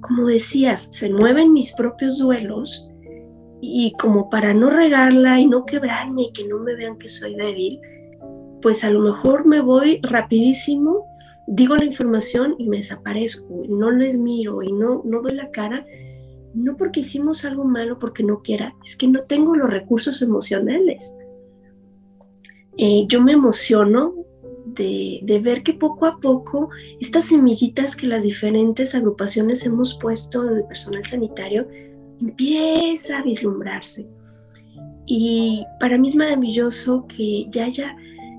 como 0.00 0.26
decías, 0.26 0.88
se 0.90 1.10
mueven 1.10 1.52
mis 1.52 1.72
propios 1.72 2.18
duelos 2.18 2.88
y 3.60 3.92
como 3.98 4.28
para 4.30 4.52
no 4.52 4.70
regarla 4.70 5.40
y 5.40 5.46
no 5.46 5.64
quebrarme 5.64 6.24
y 6.24 6.32
que 6.32 6.46
no 6.46 6.58
me 6.58 6.74
vean 6.74 6.98
que 6.98 7.08
soy 7.08 7.34
débil, 7.34 7.80
pues 8.60 8.84
a 8.84 8.90
lo 8.90 9.00
mejor 9.00 9.46
me 9.46 9.60
voy 9.60 10.00
rapidísimo, 10.02 11.06
digo 11.46 11.76
la 11.76 11.84
información 11.84 12.56
y 12.58 12.68
me 12.68 12.78
desaparezco, 12.78 13.62
no 13.68 13.90
les 13.90 14.18
miro 14.18 14.62
y 14.62 14.72
no, 14.72 15.02
no 15.04 15.22
doy 15.22 15.34
la 15.34 15.50
cara, 15.50 15.86
no 16.54 16.76
porque 16.76 17.00
hicimos 17.00 17.44
algo 17.44 17.64
malo, 17.64 17.98
porque 17.98 18.22
no 18.22 18.40
quiera, 18.42 18.74
es 18.84 18.96
que 18.96 19.08
no 19.08 19.22
tengo 19.22 19.56
los 19.56 19.70
recursos 19.70 20.22
emocionales. 20.22 21.16
Eh, 22.76 23.04
yo 23.08 23.22
me 23.22 23.32
emociono 23.32 24.23
de, 24.74 25.40
ver 25.42 25.62
que 25.62 25.74
poco 25.74 26.06
a 26.06 26.18
poco 26.18 26.68
estas 27.00 27.24
semillitas 27.24 27.96
que 27.96 28.06
las 28.06 28.22
diferentes 28.22 28.94
agrupaciones 28.94 29.64
hemos 29.66 29.98
puesto 29.98 30.48
en 30.48 30.58
el 30.58 30.64
personal 30.64 31.04
sanitario 31.04 31.68
empieza 32.20 33.18
a 33.18 33.22
vislumbrarse. 33.22 34.06
Y 35.06 35.64
para 35.80 35.98
mí 35.98 36.08
es 36.08 36.14
maravilloso 36.14 37.06
que 37.08 37.46
ya 37.50 37.66
haya, 37.66 37.96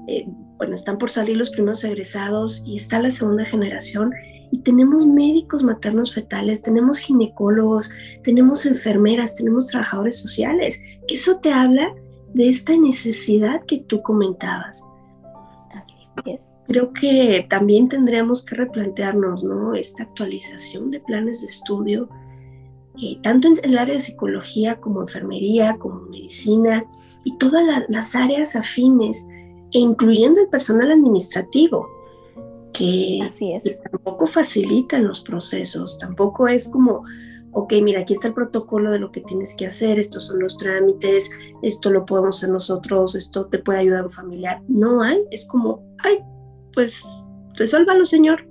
eh, 0.08 0.26
bueno, 0.58 0.74
están 0.74 0.98
por 0.98 1.10
salir 1.10 1.38
los 1.38 1.52
primeros 1.52 1.84
egresados 1.84 2.64
y 2.66 2.78
está 2.78 3.02
la 3.02 3.10
segunda 3.10 3.46
generación 3.46 4.12
y 4.52 4.60
tenemos 4.60 5.06
médicos 5.06 5.64
maternos 5.64 6.14
fetales, 6.14 6.62
tenemos 6.62 7.00
ginecólogos, 7.00 7.92
tenemos 8.24 8.66
enfermeras, 8.66 9.36
tenemos 9.36 9.68
trabajadores 9.68 10.20
sociales. 10.20 10.82
Eso 11.08 11.38
te 11.38 11.52
habla 11.52 11.94
de 12.34 12.50
esta 12.50 12.76
necesidad 12.78 13.64
que 13.66 13.80
tú 13.80 14.02
comentabas. 14.02 14.86
Así 16.16 16.32
es. 16.32 16.58
Creo 16.68 16.94
que 16.94 17.46
también 17.50 17.90
tendríamos 17.90 18.46
que 18.46 18.56
replantearnos, 18.56 19.44
¿no? 19.44 19.76
Esta 19.76 20.04
actualización 20.04 20.92
de 20.92 21.00
planes 21.00 21.42
de 21.42 21.48
estudio, 21.48 22.10
eh, 23.02 23.18
tanto 23.22 23.50
en 23.50 23.56
el 23.64 23.78
área 23.78 23.96
de 23.96 24.02
psicología 24.02 24.80
como 24.80 25.02
enfermería, 25.02 25.78
como 25.78 26.02
medicina 26.02 26.86
y 27.24 27.38
todas 27.38 27.64
las 27.90 28.16
áreas 28.16 28.56
afines, 28.56 29.28
e 29.74 29.80
incluyendo 29.80 30.42
el 30.42 30.48
personal 30.48 30.92
administrativo, 30.92 31.90
que, 32.72 33.20
tampoco 33.92 34.28
facilitan 34.28 35.06
los 35.08 35.22
procesos, 35.22 35.98
tampoco 35.98 36.48
es 36.48 36.70
como, 36.70 37.04
ok, 37.56 37.74
mira, 37.82 38.02
aquí 38.02 38.14
está 38.14 38.28
el 38.28 38.34
protocolo 38.34 38.92
de 38.92 39.00
lo 39.00 39.12
que 39.12 39.22
tienes 39.22 39.56
que 39.56 39.66
hacer, 39.66 39.98
estos 39.98 40.28
son 40.28 40.40
los 40.42 40.58
trámites, 40.58 41.32
esto 41.64 41.90
lo 41.90 42.06
podemos 42.06 42.38
hacer 42.38 42.50
nosotros, 42.52 43.16
esto 43.16 43.48
te 43.48 43.60
puede 43.60 43.80
ayudar 43.80 44.04
un 44.04 44.12
familiar. 44.12 44.62
No 44.68 45.02
hay, 45.02 45.24
es 45.32 45.48
como, 45.48 45.82
ay, 46.04 46.20
pues 46.74 47.04
resuélvalo, 47.56 48.06
señor. 48.06 48.46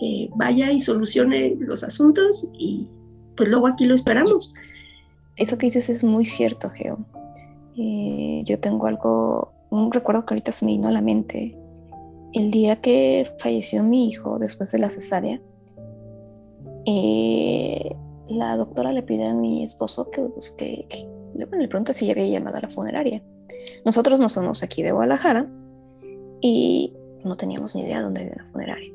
eh, 0.00 0.28
vaya 0.36 0.72
y 0.72 0.80
solucione 0.80 1.56
los 1.58 1.84
asuntos 1.84 2.50
y 2.52 2.88
pues 3.36 3.48
luego 3.48 3.66
aquí 3.66 3.86
lo 3.86 3.94
esperamos. 3.94 4.52
Eso 5.36 5.58
que 5.58 5.66
dices 5.66 5.88
es 5.88 6.04
muy 6.04 6.24
cierto, 6.24 6.70
Geo. 6.70 6.98
Eh, 7.76 8.42
yo 8.44 8.60
tengo 8.60 8.86
algo, 8.86 9.52
un 9.70 9.92
recuerdo 9.92 10.24
que 10.26 10.34
ahorita 10.34 10.52
se 10.52 10.64
me 10.64 10.72
vino 10.72 10.88
a 10.88 10.92
la 10.92 11.02
mente. 11.02 11.56
El 12.32 12.50
día 12.50 12.80
que 12.80 13.26
falleció 13.38 13.82
mi 13.82 14.08
hijo 14.08 14.38
después 14.38 14.70
de 14.72 14.78
la 14.78 14.90
cesárea, 14.90 15.40
eh, 16.86 17.96
la 18.28 18.56
doctora 18.56 18.92
le 18.92 19.02
pide 19.02 19.26
a 19.26 19.34
mi 19.34 19.64
esposo 19.64 20.10
que 20.10 20.20
busque, 20.20 20.86
le 21.34 21.46
pregunta 21.46 21.92
si 21.92 22.06
ya 22.06 22.12
había 22.12 22.26
llamado 22.26 22.56
a 22.56 22.60
la 22.60 22.68
funeraria. 22.68 23.22
Nosotros 23.84 24.20
no 24.20 24.28
somos 24.28 24.62
aquí 24.62 24.82
de 24.82 24.92
Guadalajara 24.92 25.48
y 26.40 26.94
no 27.24 27.36
teníamos 27.36 27.74
ni 27.74 27.82
idea 27.82 28.02
dónde 28.02 28.22
había 28.22 28.34
una 28.34 28.52
funeraria. 28.52 28.92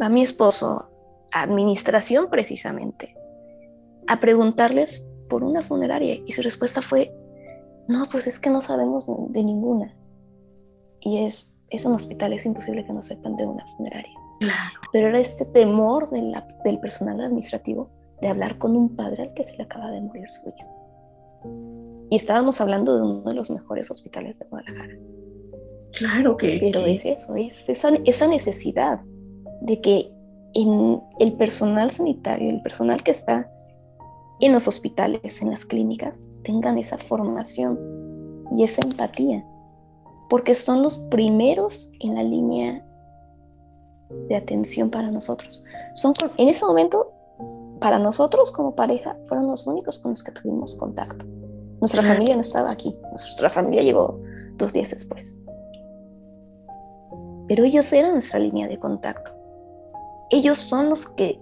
Va 0.00 0.08
mi 0.08 0.22
esposo, 0.22 0.90
administración 1.32 2.28
precisamente, 2.30 3.16
a 4.06 4.20
preguntarles 4.20 5.10
por 5.28 5.44
una 5.44 5.62
funeraria 5.62 6.18
y 6.24 6.32
su 6.32 6.42
respuesta 6.42 6.80
fue, 6.80 7.12
no, 7.88 8.04
pues 8.10 8.26
es 8.26 8.38
que 8.38 8.50
no 8.50 8.62
sabemos 8.62 9.06
de 9.30 9.44
ninguna. 9.44 9.94
Y 11.00 11.24
es, 11.24 11.54
es 11.70 11.84
un 11.84 11.94
hospital, 11.94 12.32
es 12.32 12.46
imposible 12.46 12.84
que 12.84 12.92
no 12.92 13.02
sepan 13.02 13.36
de 13.36 13.46
una 13.46 13.66
funeraria. 13.76 14.12
Claro. 14.40 14.80
Pero 14.92 15.08
era 15.08 15.20
este 15.20 15.44
temor 15.46 16.10
del 16.10 16.80
personal 16.80 17.20
administrativo 17.20 17.90
de 18.20 18.28
hablar 18.28 18.58
con 18.58 18.76
un 18.76 18.96
padre 18.96 19.24
al 19.24 19.34
que 19.34 19.44
se 19.44 19.56
le 19.56 19.64
acaba 19.64 19.90
de 19.90 20.00
morir 20.00 20.30
su 20.30 20.48
hijo. 20.48 22.06
Y 22.10 22.16
estábamos 22.16 22.60
hablando 22.60 22.96
de 22.96 23.02
uno 23.02 23.22
de 23.22 23.34
los 23.34 23.50
mejores 23.50 23.90
hospitales 23.90 24.38
de 24.38 24.46
Guadalajara. 24.46 24.94
Claro 25.92 26.36
que. 26.36 26.58
Pero 26.60 26.86
es 26.86 27.04
eso, 27.04 27.34
es 27.36 27.68
esa, 27.68 27.90
esa 28.04 28.28
necesidad 28.28 29.00
de 29.60 29.80
que 29.80 30.12
en 30.54 31.02
el 31.18 31.34
personal 31.34 31.90
sanitario, 31.90 32.50
el 32.50 32.62
personal 32.62 33.02
que 33.02 33.10
está 33.10 33.50
en 34.40 34.52
los 34.52 34.68
hospitales, 34.68 35.42
en 35.42 35.50
las 35.50 35.64
clínicas, 35.64 36.40
tengan 36.42 36.78
esa 36.78 36.96
formación 36.96 37.78
y 38.52 38.64
esa 38.64 38.82
empatía, 38.82 39.44
porque 40.30 40.54
son 40.54 40.82
los 40.82 40.98
primeros 40.98 41.90
en 42.00 42.14
la 42.14 42.22
línea 42.22 42.84
de 44.28 44.36
atención 44.36 44.90
para 44.90 45.10
nosotros. 45.10 45.64
Son, 45.94 46.14
en 46.36 46.48
ese 46.48 46.64
momento, 46.64 47.12
para 47.78 47.98
nosotros 47.98 48.50
como 48.50 48.74
pareja, 48.74 49.16
fueron 49.26 49.48
los 49.48 49.66
únicos 49.66 49.98
con 49.98 50.12
los 50.12 50.22
que 50.22 50.32
tuvimos 50.32 50.76
contacto. 50.76 51.24
Nuestra 51.80 52.02
familia 52.02 52.34
no 52.34 52.40
estaba 52.40 52.70
aquí, 52.70 52.96
nuestra 53.10 53.48
familia 53.48 53.82
llegó 53.82 54.20
dos 54.56 54.72
días 54.72 54.90
después. 54.90 55.44
Pero 57.46 57.64
ellos 57.64 57.92
eran 57.92 58.12
nuestra 58.12 58.40
línea 58.40 58.68
de 58.68 58.78
contacto. 58.78 59.32
Ellos 60.30 60.58
son 60.58 60.90
los 60.90 61.06
que 61.06 61.40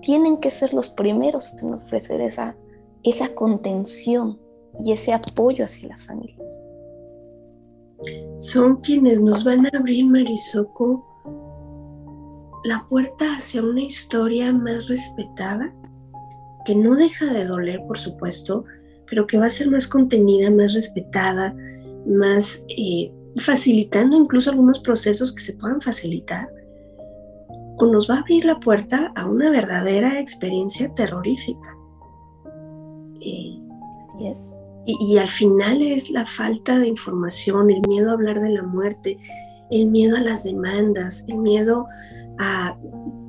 tienen 0.00 0.38
que 0.38 0.50
ser 0.50 0.72
los 0.72 0.88
primeros 0.88 1.52
en 1.62 1.74
ofrecer 1.74 2.20
esa, 2.20 2.56
esa 3.02 3.34
contención 3.34 4.38
y 4.78 4.92
ese 4.92 5.12
apoyo 5.12 5.64
hacia 5.64 5.88
las 5.88 6.06
familias. 6.06 6.64
Son 8.38 8.76
quienes 8.76 9.20
nos 9.20 9.44
van 9.44 9.66
a 9.66 9.70
abrir, 9.78 10.06
Marisoco, 10.06 11.04
la 12.64 12.84
puerta 12.86 13.36
hacia 13.36 13.62
una 13.62 13.82
historia 13.82 14.52
más 14.52 14.88
respetada, 14.88 15.72
que 16.64 16.74
no 16.74 16.96
deja 16.96 17.32
de 17.32 17.44
doler, 17.44 17.82
por 17.86 17.98
supuesto, 17.98 18.64
pero 19.06 19.26
que 19.26 19.38
va 19.38 19.46
a 19.46 19.50
ser 19.50 19.70
más 19.70 19.86
contenida, 19.86 20.50
más 20.50 20.72
respetada, 20.72 21.54
más 22.06 22.64
eh, 22.68 23.12
facilitando 23.36 24.16
incluso 24.16 24.50
algunos 24.50 24.80
procesos 24.80 25.34
que 25.34 25.42
se 25.42 25.54
puedan 25.54 25.80
facilitar 25.80 26.48
o 27.76 27.86
nos 27.86 28.08
va 28.08 28.16
a 28.16 28.18
abrir 28.20 28.44
la 28.44 28.60
puerta 28.60 29.12
a 29.14 29.26
una 29.26 29.50
verdadera 29.50 30.20
experiencia 30.20 30.92
terrorífica. 30.94 31.76
Y, 33.20 33.60
Así 34.14 34.26
es. 34.26 34.50
Y, 34.86 35.16
al 35.16 35.28
final 35.28 35.80
es 35.80 36.10
la 36.10 36.26
falta 36.26 36.78
de 36.78 36.88
información, 36.88 37.70
el 37.70 37.80
miedo 37.88 38.10
a 38.10 38.12
hablar 38.12 38.40
de 38.40 38.50
la 38.50 38.62
muerte, 38.62 39.18
el 39.70 39.86
miedo 39.86 40.16
a 40.16 40.20
las 40.20 40.44
demandas, 40.44 41.24
el 41.26 41.38
miedo 41.38 41.86
a, 42.38 42.76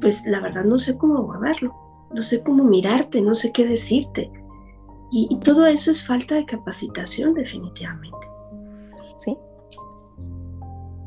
pues 0.01 0.23
la 0.25 0.39
verdad 0.39 0.65
no 0.65 0.77
sé 0.77 0.97
cómo 0.97 1.17
abordarlo, 1.17 1.73
no 2.13 2.21
sé 2.21 2.41
cómo 2.43 2.63
mirarte, 2.63 3.21
no 3.21 3.35
sé 3.35 3.51
qué 3.51 3.65
decirte. 3.65 4.31
Y, 5.11 5.27
y 5.29 5.39
todo 5.39 5.65
eso 5.65 5.91
es 5.91 6.05
falta 6.05 6.35
de 6.35 6.45
capacitación 6.45 7.33
definitivamente. 7.33 8.27
Sí. 9.15 9.37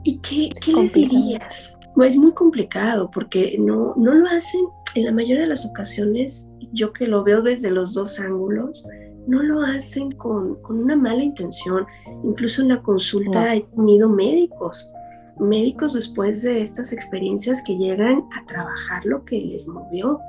¿Y 0.04 0.18
qué, 0.18 0.50
qué 0.60 0.72
les 0.72 0.94
dirías? 0.94 1.74
es 2.04 2.16
muy 2.16 2.32
complicado 2.32 3.10
porque 3.12 3.56
no, 3.58 3.94
no 3.96 4.14
lo 4.14 4.26
hacen 4.26 4.60
en 4.94 5.04
la 5.04 5.12
mayoría 5.12 5.42
de 5.42 5.48
las 5.48 5.66
ocasiones, 5.66 6.48
yo 6.72 6.92
que 6.92 7.06
lo 7.06 7.24
veo 7.24 7.42
desde 7.42 7.70
los 7.70 7.92
dos 7.92 8.20
ángulos, 8.20 8.86
no 9.26 9.42
lo 9.42 9.62
hacen 9.62 10.10
con, 10.12 10.54
con 10.62 10.78
una 10.78 10.96
mala 10.96 11.22
intención. 11.22 11.86
Incluso 12.24 12.62
en 12.62 12.68
la 12.68 12.82
consulta 12.82 13.54
he 13.54 13.60
tenido 13.60 14.08
médicos, 14.08 14.90
médicos 15.40 15.94
después 15.94 16.42
de 16.42 16.62
estas 16.62 16.92
experiencias 16.92 17.62
que 17.62 17.76
llegan 17.76 18.24
a 18.36 18.46
trabajar 18.46 19.04
lo 19.04 19.24
que 19.24 19.40
les 19.40 19.68
movió. 19.68 20.20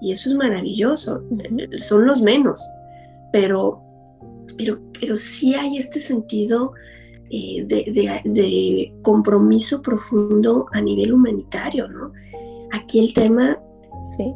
Y 0.00 0.12
eso 0.12 0.28
es 0.28 0.36
maravilloso. 0.36 1.22
Son 1.78 2.06
los 2.06 2.22
menos, 2.22 2.60
pero, 3.32 3.82
pero, 4.58 4.78
pero 4.98 5.16
sí 5.16 5.54
hay 5.54 5.78
este 5.78 6.00
sentido 6.00 6.72
eh, 7.30 7.64
de, 7.64 8.94
compromiso 9.02 9.82
profundo 9.82 10.66
a 10.72 10.80
nivel 10.80 11.12
humanitario, 11.12 11.88
¿no? 11.88 12.12
Aquí 12.72 13.00
el 13.00 13.12
tema, 13.14 13.58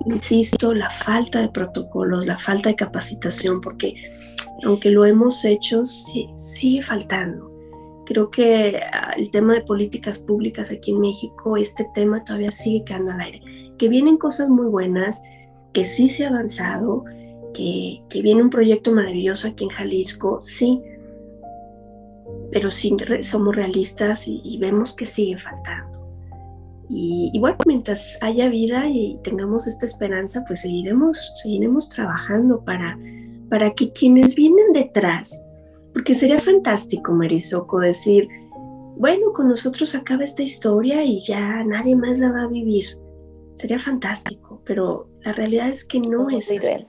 insisto, 0.07 0.75
la 0.75 0.91
falta 0.91 1.41
de 1.41 1.51
protocolos, 1.51 2.27
la 2.27 2.37
falta 2.37 2.71
de 2.71 2.75
capacitación, 2.75 3.61
porque 3.61 3.95
aunque 4.65 4.91
lo 4.91 5.05
hemos 5.05 5.45
hecho, 5.45 5.85
sigue 5.85 6.83
faltando. 6.83 7.50
Creo 8.11 8.29
que 8.29 8.81
ah, 8.93 9.15
el 9.17 9.31
tema 9.31 9.55
de 9.55 9.61
políticas 9.61 10.19
públicas 10.19 10.73
aquí 10.73 10.91
en 10.91 10.99
México, 10.99 11.57
este 11.57 11.89
tema 11.95 12.25
todavía 12.25 12.51
sigue 12.51 12.83
quedando 12.83 13.13
al 13.13 13.21
aire. 13.21 13.41
Que 13.79 13.89
vienen 13.89 14.17
cosas 14.17 14.49
muy 14.49 14.67
buenas, 14.67 15.23
que 15.73 15.85
sí 15.85 16.09
se 16.09 16.25
ha 16.25 16.29
avanzado, 16.31 17.05
que, 17.55 18.03
que 18.09 18.21
viene 18.21 18.43
un 18.43 18.51
proyecto 18.51 18.91
maravilloso 18.91 19.47
aquí 19.47 19.63
en 19.63 19.71
Jalisco, 19.71 20.41
sí, 20.41 20.83
pero 22.51 22.69
sí 22.69 22.97
somos 23.23 23.55
realistas 23.55 24.27
y, 24.27 24.59
vemos 24.59 24.97
que 24.97 25.07
sigue 25.07 25.39
faltando. 25.39 26.01
Y, 26.89 27.39
bueno, 27.39 27.59
mientras 27.65 28.19
haya 28.23 28.49
vida 28.49 28.89
y 28.89 29.21
tengamos 29.23 29.69
esta 29.69 29.87
esperanza, 29.87 30.43
pues 30.49 30.63
seguiremos, 30.63 31.31
seguiremos 31.41 31.89
trabajando 31.89 32.65
para, 32.65 32.99
para 33.49 33.71
que 33.75 33.93
quienes 33.93 34.35
vienen 34.35 34.73
detrás, 34.73 35.45
porque 35.93 36.15
sería 36.15 36.39
fantástico, 36.39 37.13
Marisoco, 37.13 37.81
decir, 37.81 38.29
bueno, 38.97 39.33
con 39.33 39.49
nosotros 39.49 39.95
acaba 39.95 40.25
esta 40.25 40.43
historia 40.43 41.05
y 41.05 41.21
ya 41.21 41.65
nadie 41.65 41.97
más 41.97 42.19
la 42.19 42.33
va 42.33 42.43
a 42.43 42.49
vivir. 42.49 42.85
Sería 43.55 43.79
fantástico, 43.79 44.63
pero 44.65 45.09
la 45.23 45.33
realidad 45.33 45.69
es 45.69 45.85
que 45.85 46.01
no 46.01 46.29
es 46.31 46.51
así 46.51 46.87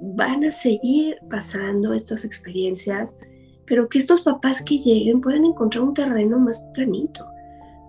van 0.00 0.44
a 0.44 0.52
seguir 0.52 1.18
pasando 1.28 1.92
estas 1.92 2.24
experiencias, 2.24 3.18
pero 3.66 3.88
que 3.88 3.98
estos 3.98 4.22
papás 4.22 4.62
que 4.62 4.78
lleguen 4.78 5.20
puedan 5.20 5.44
encontrar 5.44 5.84
un 5.84 5.94
terreno 5.94 6.38
más 6.38 6.66
planito, 6.74 7.26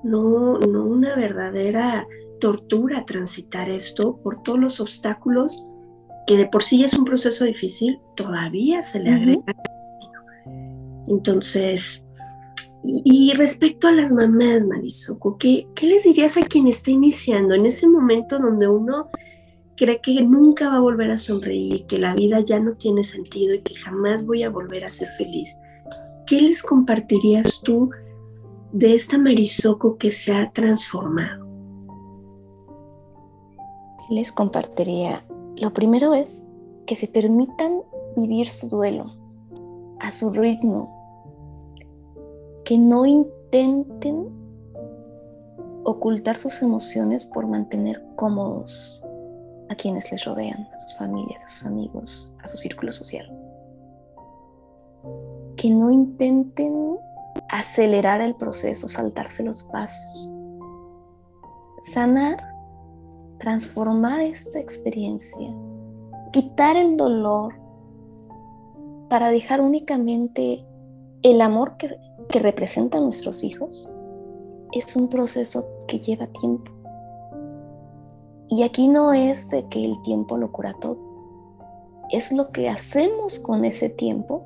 no, 0.03 0.59
no 0.59 0.85
una 0.85 1.15
verdadera 1.15 2.05
tortura 2.39 3.05
transitar 3.05 3.69
esto 3.69 4.17
por 4.21 4.43
todos 4.43 4.59
los 4.59 4.79
obstáculos 4.79 5.65
que 6.29 6.37
de 6.37 6.45
por 6.45 6.61
sí 6.61 6.83
es 6.83 6.93
un 6.93 7.05
proceso 7.05 7.43
difícil, 7.43 7.99
todavía 8.15 8.83
se 8.83 8.99
le 8.99 9.09
agrega. 9.09 9.55
Entonces, 11.07 12.05
y, 12.83 13.33
respecto 13.33 13.87
a 13.87 13.93
las 13.93 14.11
mamás, 14.11 14.67
Marisoko, 14.67 15.39
¿qué, 15.39 15.67
¿qué 15.73 15.87
les 15.87 16.03
dirías 16.03 16.37
a 16.37 16.41
quien 16.41 16.67
está 16.67 16.91
iniciando 16.91 17.55
en 17.55 17.65
ese 17.65 17.89
momento 17.89 18.37
donde 18.37 18.67
uno 18.67 19.09
cree 19.75 20.01
que 20.01 20.21
nunca 20.21 20.69
va 20.69 20.75
a 20.75 20.81
volver 20.81 21.09
a 21.09 21.17
sonreír, 21.17 21.87
que 21.87 21.97
la 21.97 22.13
vida 22.13 22.41
ya 22.41 22.59
no 22.59 22.73
tiene 22.73 23.03
sentido 23.03 23.55
y 23.55 23.61
que 23.61 23.73
jamás 23.73 24.23
voy 24.23 24.43
a 24.43 24.51
volver 24.51 24.85
a 24.85 24.91
ser 24.91 25.09
feliz. 25.13 25.57
¿Qué 26.27 26.39
les 26.41 26.61
compartirías 26.61 27.59
tú 27.63 27.89
de 28.71 28.93
esta 28.93 29.17
Marisoco 29.17 29.97
que 29.97 30.11
se 30.11 30.31
ha 30.35 30.51
transformado? 30.51 31.47
Les 34.11 34.31
compartiría, 34.31 35.25
lo 35.61 35.73
primero 35.73 36.13
es 36.13 36.47
que 36.85 36.95
se 36.95 37.07
permitan 37.07 37.81
vivir 38.15 38.49
su 38.49 38.69
duelo 38.69 39.15
a 39.99 40.11
su 40.11 40.31
ritmo, 40.31 40.95
que 42.65 42.77
no 42.77 43.05
intenten 43.05 44.29
ocultar 45.83 46.37
sus 46.37 46.61
emociones 46.61 47.25
por 47.25 47.47
mantener 47.47 48.03
cómodos 48.15 49.03
a 49.69 49.75
quienes 49.75 50.11
les 50.11 50.25
rodean, 50.25 50.67
a 50.73 50.79
sus 50.79 50.97
familias, 50.97 51.43
a 51.43 51.47
sus 51.47 51.65
amigos, 51.65 52.35
a 52.43 52.47
su 52.47 52.57
círculo 52.57 52.91
social. 52.91 53.27
Que 55.55 55.69
no 55.69 55.91
intenten 55.91 56.97
acelerar 57.49 58.21
el 58.21 58.35
proceso, 58.35 58.87
saltarse 58.87 59.43
los 59.43 59.63
pasos. 59.63 60.33
sanar, 61.93 62.48
transformar 63.39 64.19
esta 64.19 64.59
experiencia, 64.59 65.53
quitar 66.31 66.77
el 66.77 66.97
dolor 66.97 67.55
para 69.09 69.29
dejar 69.31 69.61
únicamente 69.61 70.65
el 71.23 71.41
amor 71.41 71.77
que, 71.77 71.97
que 72.29 72.39
representan 72.39 73.03
nuestros 73.05 73.43
hijos, 73.43 73.91
es 74.71 74.95
un 74.95 75.09
proceso 75.09 75.65
que 75.87 75.99
lleva 75.99 76.27
tiempo. 76.27 76.71
Y 78.47 78.63
aquí 78.63 78.87
no 78.87 79.13
es 79.13 79.49
de 79.49 79.67
que 79.67 79.83
el 79.83 80.01
tiempo 80.01 80.37
lo 80.37 80.51
cura 80.51 80.73
todo, 80.79 80.99
es 82.11 82.31
lo 82.31 82.51
que 82.51 82.69
hacemos 82.69 83.39
con 83.39 83.65
ese 83.65 83.89
tiempo 83.89 84.43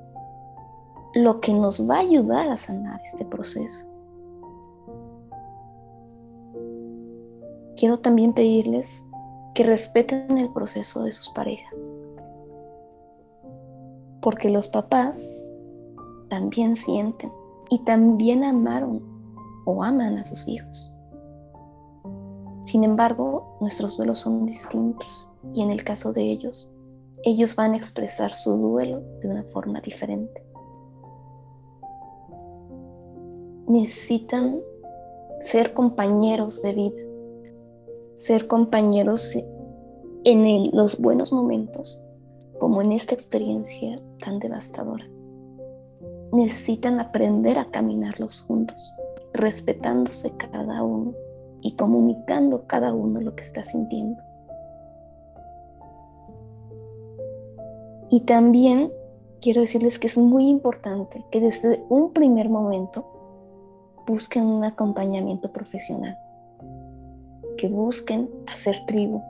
lo 1.14 1.40
que 1.40 1.54
nos 1.54 1.88
va 1.88 1.98
a 1.98 2.00
ayudar 2.00 2.50
a 2.50 2.58
sanar 2.58 3.00
este 3.04 3.24
proceso. 3.26 3.93
Quiero 7.78 8.00
también 8.00 8.34
pedirles 8.34 9.06
que 9.54 9.64
respeten 9.64 10.38
el 10.38 10.52
proceso 10.52 11.04
de 11.04 11.12
sus 11.12 11.30
parejas, 11.30 11.96
porque 14.22 14.50
los 14.50 14.68
papás 14.68 15.24
también 16.30 16.76
sienten 16.76 17.32
y 17.70 17.80
también 17.84 18.44
amaron 18.44 19.02
o 19.66 19.84
aman 19.84 20.18
a 20.18 20.24
sus 20.24 20.48
hijos. 20.48 20.90
Sin 22.62 22.84
embargo, 22.84 23.58
nuestros 23.60 23.98
duelos 23.98 24.20
son 24.20 24.46
distintos 24.46 25.32
y 25.52 25.62
en 25.62 25.70
el 25.70 25.84
caso 25.84 26.14
de 26.14 26.24
ellos, 26.24 26.74
ellos 27.24 27.56
van 27.56 27.74
a 27.74 27.78
expresar 27.78 28.34
su 28.34 28.58
duelo 28.58 29.02
de 29.22 29.30
una 29.30 29.44
forma 29.44 29.82
diferente. 29.82 30.44
Necesitan 33.68 34.60
ser 35.42 35.74
compañeros 35.74 36.62
de 36.62 36.74
vida, 36.74 37.02
ser 38.16 38.48
compañeros 38.48 39.36
en 40.24 40.72
los 40.72 41.00
buenos 41.00 41.34
momentos, 41.34 42.06
como 42.60 42.82
en 42.82 42.92
esta 42.92 43.14
experiencia 43.14 44.00
tan 44.20 44.40
devastadora. 44.40 45.06
Necesitan 46.32 47.00
aprender 47.00 47.60
a 47.60 47.66
caminarlos 47.66 48.42
juntos, 48.42 48.94
respetándose 49.34 50.36
cada 50.38 50.84
uno 50.84 51.14
y 51.62 51.76
comunicando 51.76 52.68
cada 52.68 52.94
uno 52.94 53.22
lo 53.22 53.36
que 53.36 53.44
está 53.44 53.64
sintiendo. 53.64 54.22
Y 58.10 58.22
también 58.22 58.92
quiero 59.42 59.62
decirles 59.62 59.98
que 59.98 60.08
es 60.08 60.18
muy 60.18 60.48
importante 60.48 61.26
que 61.32 61.40
desde 61.40 61.84
un 61.90 62.14
primer 62.14 62.48
momento 62.50 63.06
busquen 64.06 64.46
un 64.46 64.64
acompañamiento 64.64 65.52
profesional, 65.52 66.18
que 67.58 67.68
busquen 67.68 68.30
hacer 68.48 68.86
tribu. 68.86 69.22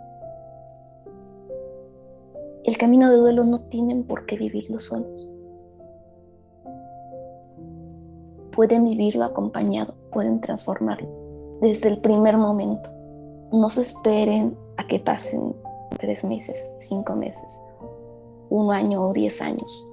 El 2.63 2.77
camino 2.77 3.09
de 3.09 3.17
duelo 3.17 3.43
no 3.43 3.61
tienen 3.61 4.03
por 4.03 4.25
qué 4.25 4.37
vivirlo 4.37 4.79
solos. 4.79 5.29
Pueden 8.51 8.85
vivirlo 8.85 9.25
acompañado, 9.25 9.95
pueden 10.11 10.39
transformarlo 10.39 11.09
desde 11.59 11.89
el 11.89 11.99
primer 11.99 12.37
momento. 12.37 12.89
No 13.51 13.69
se 13.69 13.81
esperen 13.81 14.57
a 14.77 14.87
que 14.87 14.99
pasen 14.99 15.55
tres 15.99 16.23
meses, 16.23 16.71
cinco 16.79 17.15
meses, 17.15 17.63
un 18.49 18.71
año 18.71 19.01
o 19.01 19.13
diez 19.13 19.41
años 19.41 19.89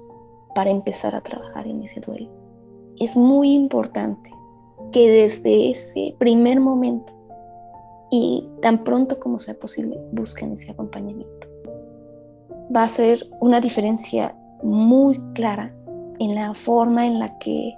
para 0.53 0.69
empezar 0.69 1.15
a 1.15 1.21
trabajar 1.21 1.67
en 1.67 1.81
ese 1.83 1.99
duelo. 2.01 2.29
Es 2.99 3.17
muy 3.17 3.53
importante 3.53 4.31
que 4.91 5.09
desde 5.09 5.71
ese 5.71 6.15
primer 6.19 6.59
momento 6.59 7.13
y 8.11 8.47
tan 8.61 8.83
pronto 8.83 9.19
como 9.19 9.39
sea 9.39 9.55
posible 9.55 9.97
busquen 10.11 10.51
ese 10.51 10.69
acompañamiento. 10.69 11.47
Va 12.75 12.83
a 12.83 12.89
ser 12.89 13.25
una 13.39 13.61
diferencia 13.61 14.37
muy 14.61 15.19
clara 15.33 15.73
en 16.19 16.35
la 16.35 16.53
forma 16.53 17.05
en 17.07 17.19
la 17.19 17.39
que 17.39 17.73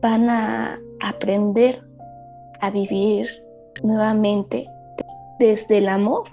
van 0.00 0.30
a 0.30 0.78
aprender 1.00 1.82
a 2.60 2.70
vivir 2.70 3.28
nuevamente 3.82 4.68
desde 5.38 5.78
el 5.78 5.88
amor 5.88 6.24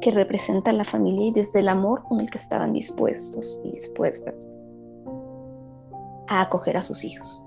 que 0.00 0.10
representa 0.10 0.72
la 0.72 0.84
familia 0.84 1.26
y 1.26 1.32
desde 1.32 1.60
el 1.60 1.68
amor 1.68 2.02
con 2.04 2.20
el 2.20 2.30
que 2.30 2.38
estaban 2.38 2.72
dispuestos 2.72 3.60
y 3.64 3.72
dispuestas 3.72 4.48
a 6.28 6.42
acoger 6.42 6.76
a 6.76 6.82
sus 6.82 7.04
hijos. 7.04 7.42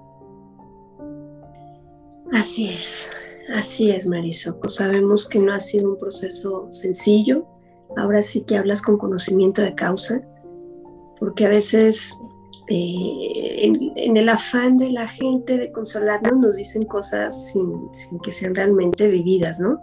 Así 2.33 2.69
es, 2.69 3.09
así 3.53 3.91
es, 3.91 4.07
Marisol. 4.07 4.57
Pues 4.59 4.75
sabemos 4.75 5.27
que 5.27 5.39
no 5.39 5.53
ha 5.53 5.59
sido 5.59 5.91
un 5.91 5.99
proceso 5.99 6.67
sencillo. 6.71 7.45
Ahora 7.97 8.21
sí 8.21 8.41
que 8.41 8.57
hablas 8.57 8.81
con 8.81 8.97
conocimiento 8.97 9.61
de 9.61 9.75
causa, 9.75 10.21
porque 11.19 11.45
a 11.45 11.49
veces 11.49 12.15
eh, 12.67 13.71
en, 13.95 14.17
el 14.17 14.29
afán 14.29 14.77
de 14.77 14.91
la 14.91 15.07
gente 15.07 15.57
de 15.57 15.71
consolarnos 15.71 16.37
nos 16.37 16.55
dicen 16.55 16.83
cosas 16.83 17.51
sin, 17.51 17.89
que 18.23 18.31
sean 18.31 18.55
realmente 18.55 19.07
vividas, 19.07 19.59
¿no? 19.59 19.81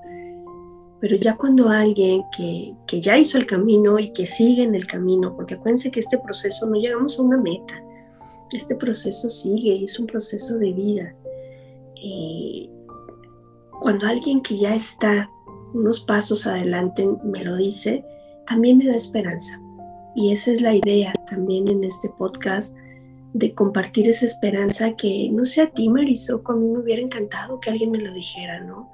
Pero 1.00 1.16
ya 1.16 1.36
cuando 1.36 1.68
alguien 1.68 2.22
que, 2.36 2.74
que, 2.86 3.00
ya 3.00 3.18
hizo 3.18 3.38
el 3.38 3.46
camino 3.46 3.98
y 3.98 4.12
que 4.12 4.26
sigue 4.26 4.62
en 4.62 4.74
el 4.74 4.86
camino, 4.86 5.36
porque 5.36 5.54
acuérdense 5.54 5.90
que 5.90 6.00
este 6.00 6.18
proceso 6.18 6.66
no 6.66 6.76
llegamos 6.76 7.18
a 7.18 7.22
una 7.22 7.36
meta, 7.36 7.74
este 8.56 8.74
proceso 8.74 9.28
sigue, 9.28 9.84
es 9.84 9.98
un 9.98 10.06
proceso 10.06 10.58
de 10.58 10.72
vida. 10.72 11.14
Eh, 12.02 12.70
cuando 13.80 14.06
alguien 14.06 14.42
que 14.42 14.56
ya 14.56 14.74
está 14.74 15.30
unos 15.74 16.00
pasos 16.00 16.46
adelante 16.46 17.06
me 17.24 17.44
lo 17.44 17.56
dice, 17.56 18.04
también 18.46 18.78
me 18.78 18.86
da 18.86 18.96
esperanza. 18.96 19.60
Y 20.14 20.32
esa 20.32 20.52
es 20.52 20.62
la 20.62 20.74
idea 20.74 21.12
también 21.28 21.68
en 21.68 21.84
este 21.84 22.08
podcast 22.08 22.76
de 23.34 23.54
compartir 23.54 24.08
esa 24.08 24.26
esperanza 24.26 24.96
que 24.96 25.28
no 25.30 25.44
sé 25.44 25.62
a 25.62 25.70
ti, 25.70 25.88
Marisol, 25.88 26.42
a 26.44 26.52
mí 26.54 26.66
me 26.66 26.78
hubiera 26.78 27.02
encantado 27.02 27.60
que 27.60 27.70
alguien 27.70 27.90
me 27.90 27.98
lo 27.98 28.12
dijera, 28.12 28.60
¿no? 28.60 28.90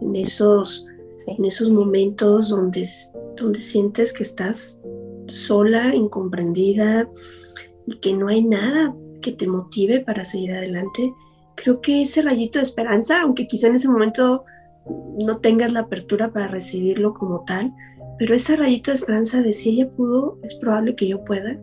En 0.00 0.14
esos 0.16 0.86
en 1.26 1.44
esos 1.44 1.70
momentos 1.70 2.48
donde, 2.48 2.88
donde 3.36 3.60
sientes 3.60 4.12
que 4.12 4.22
estás 4.22 4.80
sola, 5.26 5.94
incomprendida 5.94 7.08
y 7.86 7.96
que 7.96 8.12
no 8.14 8.28
hay 8.28 8.42
nada 8.42 8.94
que 9.20 9.32
te 9.32 9.46
motive 9.46 10.00
para 10.00 10.24
seguir 10.24 10.52
adelante, 10.52 11.12
creo 11.54 11.80
que 11.80 12.02
ese 12.02 12.22
rayito 12.22 12.58
de 12.58 12.64
esperanza, 12.64 13.20
aunque 13.22 13.46
quizá 13.46 13.66
en 13.66 13.76
ese 13.76 13.88
momento 13.88 14.44
no 15.20 15.38
tengas 15.38 15.72
la 15.72 15.80
apertura 15.80 16.32
para 16.32 16.48
recibirlo 16.48 17.14
como 17.14 17.44
tal, 17.44 17.72
pero 18.18 18.34
ese 18.34 18.56
rayito 18.56 18.90
de 18.90 18.96
esperanza 18.96 19.40
de 19.42 19.52
si 19.52 19.70
ella 19.70 19.90
pudo, 19.90 20.38
es 20.42 20.54
probable 20.54 20.94
que 20.94 21.08
yo 21.08 21.24
pueda, 21.24 21.58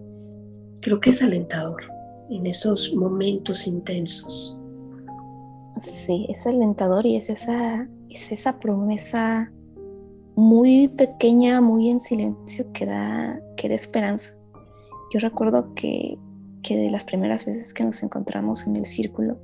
creo 0.81 0.99
que 0.99 1.11
es 1.11 1.21
alentador 1.21 1.83
en 2.29 2.45
esos 2.45 2.93
momentos 2.93 3.67
intensos. 3.67 4.57
Sí, 5.77 6.25
es 6.29 6.45
alentador 6.47 7.05
y 7.05 7.15
es 7.15 7.29
esa 7.29 7.87
es 8.09 8.31
esa 8.31 8.59
promesa 8.59 9.51
muy 10.35 10.87
pequeña, 10.87 11.61
muy 11.61 11.89
en 11.89 11.99
silencio 11.99 12.71
que 12.71 12.85
da, 12.85 13.39
que 13.55 13.69
da 13.69 13.75
esperanza. 13.75 14.37
Yo 15.11 15.19
recuerdo 15.19 15.73
que, 15.73 16.17
que 16.61 16.77
de 16.77 16.91
las 16.91 17.03
primeras 17.03 17.45
veces 17.45 17.73
que 17.73 17.83
nos 17.83 18.03
encontramos 18.03 18.67
en 18.67 18.75
el 18.75 18.85
círculo, 18.85 19.39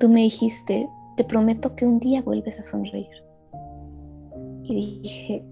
tú 0.00 0.08
me 0.08 0.22
dijiste, 0.22 0.88
te 1.16 1.22
prometo 1.22 1.76
que 1.76 1.86
un 1.86 2.00
día 2.00 2.22
vuelves 2.22 2.58
a 2.58 2.64
sonreír. 2.64 3.06
Y 4.64 5.00
dije, 5.02 5.44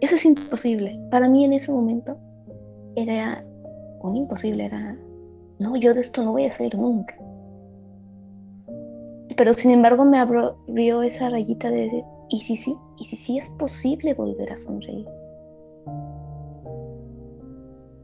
eso 0.00 0.16
es 0.16 0.24
imposible. 0.26 1.00
Para 1.10 1.28
mí 1.28 1.44
en 1.46 1.54
ese 1.54 1.72
momento 1.72 2.18
era 2.96 3.42
un 4.02 4.16
imposible, 4.16 4.66
era, 4.66 4.98
no, 5.58 5.76
yo 5.76 5.94
de 5.94 6.02
esto 6.02 6.22
no 6.22 6.32
voy 6.32 6.44
a 6.44 6.48
hacer 6.48 6.76
nunca 6.76 7.16
pero 9.38 9.52
sin 9.52 9.70
embargo 9.70 10.04
me 10.04 10.18
abrió 10.18 11.02
esa 11.04 11.30
rayita 11.30 11.70
de 11.70 11.82
decir, 11.82 12.04
y 12.28 12.40
si 12.40 12.56
sí, 12.56 12.76
y 12.98 13.04
si 13.04 13.14
sí 13.14 13.38
es 13.38 13.48
posible 13.50 14.12
volver 14.12 14.52
a 14.52 14.56
sonreír. 14.56 15.06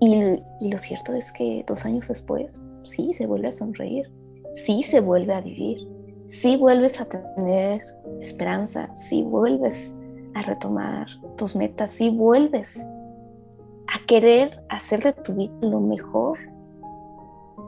Y, 0.01 0.71
lo 0.71 0.79
cierto 0.79 1.13
es 1.13 1.33
que 1.33 1.65
dos 1.67 1.85
años 1.87 2.07
después, 2.07 2.63
sí 2.85 3.13
se 3.15 3.27
vuelve 3.27 3.49
a 3.49 3.53
sonreír, 3.53 4.09
sí 4.55 4.83
se 4.83 5.01
vuelve 5.01 5.35
a 5.35 5.41
vivir, 5.41 5.79
sí 6.27 6.57
vuelves 6.57 7.01
a 7.01 7.05
tener 7.05 7.83
esperanza, 8.21 8.95
sí 8.95 9.23
vuelves 9.23 9.99
a 10.35 10.43
retomar 10.43 11.07
tus 11.37 11.55
metas, 11.55 11.93
sí 11.93 12.11
vuelves 12.11 12.89
a 13.89 14.07
querer 14.07 14.65
hacer 14.71 15.03
de 15.03 15.13
tu 15.13 15.35
vida 15.35 15.53
lo 15.61 15.81
mejor 15.81 16.39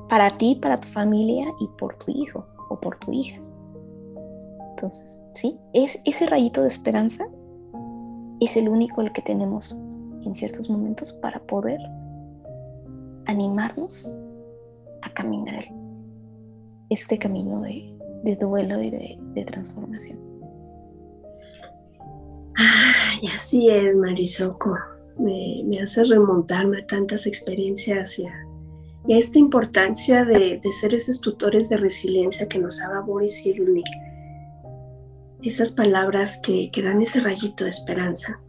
para 0.09 0.31
ti, 0.37 0.59
para 0.61 0.77
tu 0.77 0.89
familia 0.89 1.47
y 1.61 1.69
por 1.79 1.97
tu 1.97 2.11
hijo 2.11 2.47
o 2.71 2.81
por 2.81 2.97
tu 2.99 3.13
hija. 3.13 3.41
Entonces, 4.71 5.23
sí, 5.35 5.59
es 5.73 6.01
ese 6.05 6.27
rayito 6.27 6.63
de 6.63 6.69
esperanza 6.69 7.27
es 8.41 8.57
el 8.57 8.69
único 8.69 9.01
el 9.01 9.13
que 9.13 9.23
tenemos 9.23 9.81
en 10.23 10.35
ciertos 10.35 10.69
momentos 10.69 11.13
para 11.13 11.41
poder 11.41 11.81
animarnos 13.27 14.13
a 15.03 15.11
caminar 15.11 15.55
este 16.91 17.19
camino 17.19 17.63
de, 17.63 18.37
duelo 18.37 18.83
y 18.83 18.91
de, 18.91 19.45
transformación. 19.45 20.19
Ay, 22.57 23.29
así 23.35 23.69
es, 23.69 23.97
Marisoco. 23.97 24.77
Me, 25.19 25.81
hace 25.83 26.05
remontarme 26.05 26.81
a 26.81 26.87
tantas 26.87 27.27
experiencias 27.27 28.19
y 28.19 28.27
a, 28.27 28.33
esta 29.09 29.39
importancia 29.39 30.25
de, 30.25 30.61
ser 30.81 30.95
esos 30.95 31.21
tutores 31.21 31.69
de 31.69 31.77
resiliencia 31.77 32.49
que 32.49 32.59
nos 32.59 32.79
daba 32.79 33.03
Boris 33.03 33.43
Cyrulnik. 33.43 33.87
Esas 35.43 35.71
palabras 35.73 36.41
que, 36.43 36.71
que 36.73 36.83
dan 36.83 37.01
ese 37.03 37.21
rayito 37.21 37.65
de 37.65 37.71
esperanza. 37.71 38.41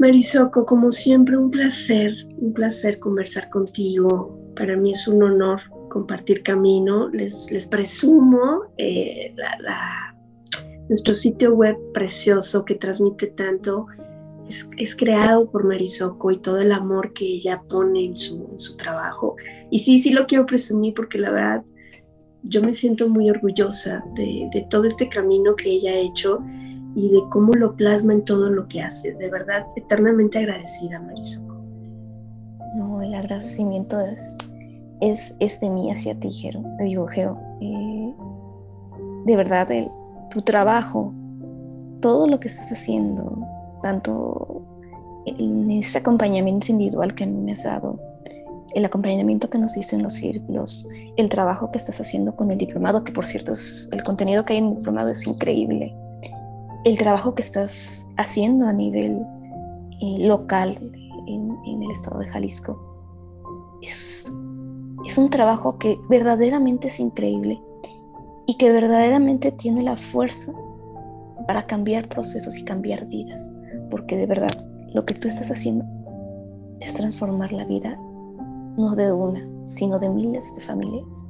Marisoco, 0.00 0.66
como 0.66 0.90
siempre, 0.90 1.36
un 1.36 1.50
placer, 1.50 2.12
un 2.38 2.52
placer 2.52 2.98
conversar 2.98 3.48
contigo. 3.50 4.36
Para 4.56 4.76
mí 4.76 4.90
es 4.90 5.06
un 5.06 5.22
honor 5.22 5.60
compartir 5.94 6.42
camino. 6.42 7.08
Les, 7.10 7.50
les 7.52 7.68
presumo 7.68 8.64
eh, 8.76 9.32
nuestro 10.88 11.14
sitio 11.14 11.54
web 11.54 11.76
precioso 11.94 12.64
que 12.64 12.74
transmite 12.74 13.28
tanto. 13.28 13.86
Es, 14.76 14.94
creado 14.96 15.50
por 15.50 15.64
Marisoco 15.64 16.30
y 16.30 16.38
todo 16.38 16.58
el 16.58 16.72
amor 16.72 17.14
que 17.14 17.24
ella 17.24 17.62
pone 17.66 18.04
en 18.06 18.16
su, 18.16 18.48
en 18.50 18.58
su 18.58 18.76
trabajo. 18.76 19.36
Y 19.70 19.78
sí, 19.78 20.00
sí 20.00 20.10
lo 20.10 20.26
quiero 20.26 20.44
presumir 20.44 20.92
porque 20.92 21.18
la 21.18 21.30
verdad 21.30 21.64
yo 22.42 22.60
me 22.60 22.74
siento 22.74 23.08
muy 23.08 23.30
orgullosa 23.30 24.04
de, 24.16 24.50
de 24.52 24.66
todo 24.68 24.84
este 24.84 25.08
camino 25.08 25.56
que 25.56 25.70
ella 25.70 25.92
ha 25.92 25.98
hecho 25.98 26.40
y 26.94 27.08
de 27.08 27.20
cómo 27.30 27.54
lo 27.54 27.74
plasma 27.74 28.12
en 28.12 28.24
todo 28.24 28.50
lo 28.50 28.68
que 28.68 28.82
hace. 28.82 29.14
De 29.14 29.30
verdad, 29.30 29.64
eternamente 29.76 30.38
agradecida, 30.38 31.00
Marisol. 31.00 31.46
No, 32.76 33.00
el 33.00 33.14
agradecimiento 33.14 33.98
es, 34.00 34.36
es, 35.10 35.60
de 35.60 35.70
mí 35.70 35.90
hacia 35.90 36.18
ti, 36.18 36.30
Gero. 36.30 36.62
Te 36.78 36.84
digo, 36.84 37.06
Geo, 37.06 37.38
eh, 37.60 38.14
de 39.26 39.36
verdad, 39.36 39.68
tu 40.30 40.42
trabajo, 40.42 41.12
todo 42.00 42.26
lo 42.26 42.40
que 42.40 42.48
estás 42.48 42.70
haciendo, 42.72 43.38
tanto 43.82 44.62
en 45.26 45.70
ese 45.70 45.98
acompañamiento 45.98 46.70
individual 46.70 47.14
que 47.14 47.24
a 47.24 47.26
mí 47.26 47.40
me 47.40 47.52
has 47.52 47.64
dado, 47.64 47.98
el 48.74 48.84
acompañamiento 48.84 49.48
que 49.48 49.58
nos 49.58 49.74
dicen 49.74 50.02
los 50.02 50.14
círculos, 50.14 50.88
el 51.16 51.28
trabajo 51.28 51.70
que 51.70 51.78
estás 51.78 52.00
haciendo 52.00 52.34
con 52.34 52.50
el 52.50 52.58
diplomado, 52.58 53.04
que 53.04 53.12
por 53.12 53.26
cierto 53.26 53.52
es, 53.52 53.88
el 53.92 54.02
contenido 54.02 54.44
que 54.44 54.54
hay 54.54 54.58
en 54.58 54.66
el 54.66 54.76
diplomado 54.78 55.10
es 55.10 55.26
increíble 55.26 55.94
el 56.84 56.98
trabajo 56.98 57.34
que 57.34 57.42
estás 57.42 58.06
haciendo 58.18 58.66
a 58.66 58.72
nivel 58.72 59.22
eh, 60.00 60.26
local 60.28 60.78
en, 61.26 61.82
el 61.82 61.90
estado 61.90 62.20
de 62.20 62.28
Jalisco 62.28 62.78
es, 63.82 64.30
es 65.06 65.18
un 65.18 65.30
trabajo 65.30 65.78
que 65.78 65.98
verdaderamente 66.08 66.88
es 66.88 67.00
increíble 67.00 67.62
y 68.46 68.56
que 68.56 68.70
verdaderamente 68.70 69.52
tiene 69.52 69.82
la 69.82 69.96
fuerza 69.96 70.52
para 71.46 71.66
cambiar 71.66 72.08
procesos 72.08 72.56
y 72.56 72.64
cambiar 72.64 73.06
vidas, 73.06 73.52
porque 73.90 74.16
de 74.16 74.26
verdad 74.26 74.52
lo 74.92 75.04
que 75.04 75.14
tú 75.14 75.28
estás 75.28 75.50
haciendo 75.50 75.84
es 76.80 76.94
transformar 76.94 77.52
la 77.52 77.64
vida 77.64 77.98
no 78.76 78.94
de 78.96 79.12
una, 79.12 79.46
sino 79.62 79.98
de 79.98 80.08
miles 80.08 80.54
de 80.56 80.62
familias 80.62 81.28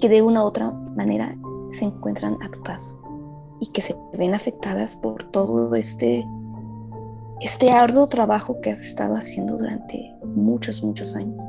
que 0.00 0.08
de 0.08 0.22
una 0.22 0.42
u 0.42 0.46
otra 0.46 0.70
manera 0.70 1.36
se 1.72 1.84
encuentran 1.84 2.36
a 2.42 2.50
tu 2.50 2.62
paso 2.62 3.00
y 3.60 3.66
que 3.68 3.82
se 3.82 3.96
ven 4.16 4.34
afectadas 4.34 4.96
por 4.96 5.24
todo 5.24 5.74
este, 5.74 6.26
este 7.40 7.70
arduo 7.70 8.06
trabajo 8.06 8.60
que 8.60 8.70
has 8.70 8.80
estado 8.80 9.14
haciendo 9.14 9.56
durante 9.56 10.14
muchos, 10.24 10.82
muchos 10.82 11.14
años. 11.16 11.42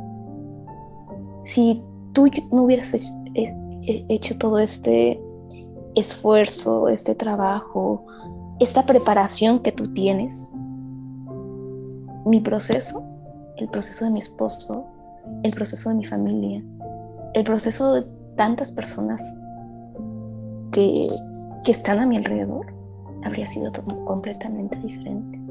Si 1.46 1.82
tú 2.14 2.30
no 2.52 2.64
hubieras 2.64 2.94
hecho 3.34 4.38
todo 4.38 4.60
este 4.60 5.22
esfuerzo, 5.96 6.90
este 6.90 7.16
trabajo, 7.16 8.06
esta 8.60 8.86
preparación 8.86 9.60
que 9.60 9.72
tú 9.72 9.94
tienes, 9.94 10.54
mi 12.26 12.42
proceso, 12.42 13.04
el 13.58 13.70
proceso 13.70 14.06
de 14.06 14.12
mi 14.12 14.20
esposo, 14.20 14.86
el 15.44 15.54
proceso 15.54 15.90
de 15.90 15.96
mi 15.96 16.06
familia, 16.06 16.62
el 17.34 17.44
proceso 17.46 17.94
de 17.94 18.04
tantas 18.36 18.72
personas 18.72 19.40
que 20.72 21.08
que 21.66 21.72
están 21.72 22.00
a 22.00 22.06
mi 22.06 22.16
alrededor, 22.16 22.68
habría 23.24 23.48
sido 23.48 23.72
completamente 24.06 24.78
diferente. 24.78 25.42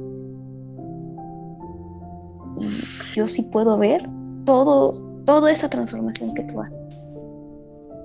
Yo 3.14 3.26
sí 3.26 3.42
puedo 3.42 3.76
ver 3.76 4.08
todo, 4.44 4.92
toda 5.24 5.50
esa 5.50 5.68
transformación 5.68 6.34
que 6.34 6.42
tú 6.44 6.60
haces. 6.60 7.16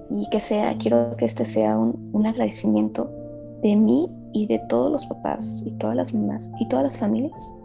Y 0.10 0.28
que 0.32 0.40
sea, 0.40 0.78
quiero 0.78 1.16
que 1.18 1.26
este 1.26 1.46
sea 1.46 1.78
un, 1.78 2.26
agradecimiento 2.26 3.12
de 3.62 3.76
mí 3.76 4.10
y 4.34 4.48
de 4.48 4.60
todos 4.70 4.92
los 4.92 5.06
papás 5.06 5.64
y 5.66 5.74
todas 5.74 5.96
las 5.96 6.14
mamás 6.14 6.52
y 6.60 6.68
todas 6.68 6.86
las 6.86 7.00
familias 7.00 7.58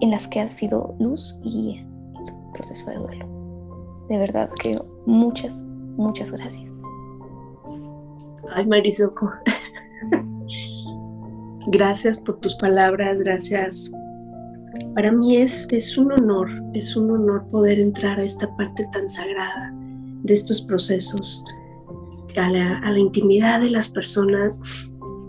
en 0.00 0.10
las 0.10 0.28
que 0.28 0.40
has 0.40 0.52
sido 0.52 0.94
luz 0.98 1.40
y 1.42 1.50
guía 1.50 1.86
en 2.16 2.26
su 2.26 2.52
proceso 2.52 2.90
de 2.90 2.96
duelo. 2.96 3.26
De 4.08 4.18
verdad 4.18 4.50
que 4.62 4.76
muchas, 5.06 5.68
muchas 5.96 6.30
gracias. 6.30 6.82
Ay, 8.54 8.66
Marisoco. 8.66 9.32
gracias 11.68 12.18
por 12.18 12.38
tus 12.40 12.54
palabras, 12.56 13.20
gracias. 13.20 13.90
Para 14.94 15.12
mí 15.12 15.36
es, 15.36 15.66
es 15.70 15.96
un 15.96 16.12
honor, 16.12 16.48
es 16.74 16.96
un 16.96 17.10
honor 17.10 17.46
poder 17.50 17.78
entrar 17.78 18.18
a 18.18 18.24
esta 18.24 18.54
parte 18.56 18.86
tan 18.92 19.08
sagrada 19.08 19.72
de 20.22 20.34
estos 20.34 20.62
procesos, 20.62 21.44
a 22.36 22.50
la, 22.50 22.78
a 22.78 22.92
la 22.92 22.98
intimidad 22.98 23.60
de 23.60 23.70
las 23.70 23.88
personas, 23.88 24.60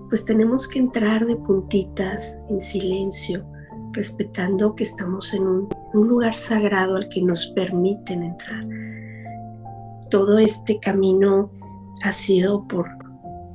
pues 0.10 0.26
tenemos 0.26 0.68
que 0.68 0.80
entrar 0.80 1.26
de 1.26 1.36
puntitas, 1.36 2.38
en 2.50 2.62
silencio, 2.62 3.46
respetando 3.98 4.76
que 4.76 4.84
estamos 4.84 5.34
en 5.34 5.48
un, 5.48 5.70
lugar 5.94 6.36
sagrado 6.36 6.96
al 6.96 7.10
que 7.10 7.22
nos 7.22 7.48
permiten 7.48 8.24
entrar. 8.24 8.66
Todo 10.12 10.38
este 10.38 10.80
camino 10.80 11.50
ha 12.04 12.12
sido 12.12 12.68
por 12.68 12.88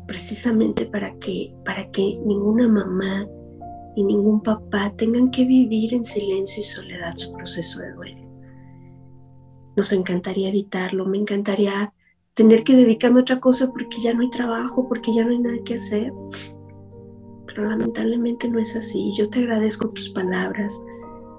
precisamente 0.07 0.85
para 0.87 1.15
que, 1.15 1.55
para 1.65 1.89
que 1.91 2.19
ninguna 2.27 2.69
mamá 2.69 3.27
y 3.97 4.05
ningún 4.05 4.41
papá 4.41 4.93
tengan 4.97 5.31
que 5.31 5.45
vivir 5.45 5.95
en 5.95 6.05
silencio 6.05 6.61
y 6.61 6.65
soledad 6.65 7.15
su 7.17 7.33
proceso 7.33 7.81
de 7.81 7.93
duelo. 7.93 8.23
Nos 9.77 9.93
encantaría 9.93 10.49
evitarlo, 10.49 11.07
me 11.07 11.19
encantaría 11.19 11.93
tener 12.35 12.65
que 12.65 12.77
dedicarme 12.77 13.21
a 13.21 13.23
otra 13.23 13.41
cosa 13.41 13.71
porque 13.71 14.01
ya 14.01 14.15
no 14.15 14.23
hay 14.23 14.31
trabajo, 14.31 14.89
porque 14.89 15.13
ya 15.13 15.25
no 15.25 15.31
hay 15.31 15.39
nada 15.39 15.57
que 15.65 15.75
hacer. 15.75 16.13
Pero 17.47 17.69
lamentablemente 17.69 18.49
no 18.49 18.59
es 18.59 18.75
así. 18.77 19.13
Yo 19.17 19.29
te 19.29 19.41
agradezco 19.41 19.91
tus 19.91 20.11
palabras. 20.11 20.83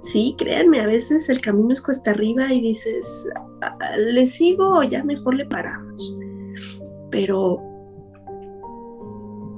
Sí, 0.01 0.35
créanme, 0.37 0.81
a 0.81 0.85
veces 0.85 1.29
el 1.29 1.41
camino 1.41 1.73
es 1.73 1.81
cuesta 1.81 2.11
arriba 2.11 2.51
y 2.51 2.61
dices, 2.61 3.29
ah, 3.61 3.77
ah, 3.79 3.97
¿le 3.97 4.25
sigo 4.25 4.79
o 4.79 4.83
ya 4.83 5.03
mejor 5.03 5.35
le 5.35 5.45
paramos? 5.45 6.17
Pero 7.09 7.72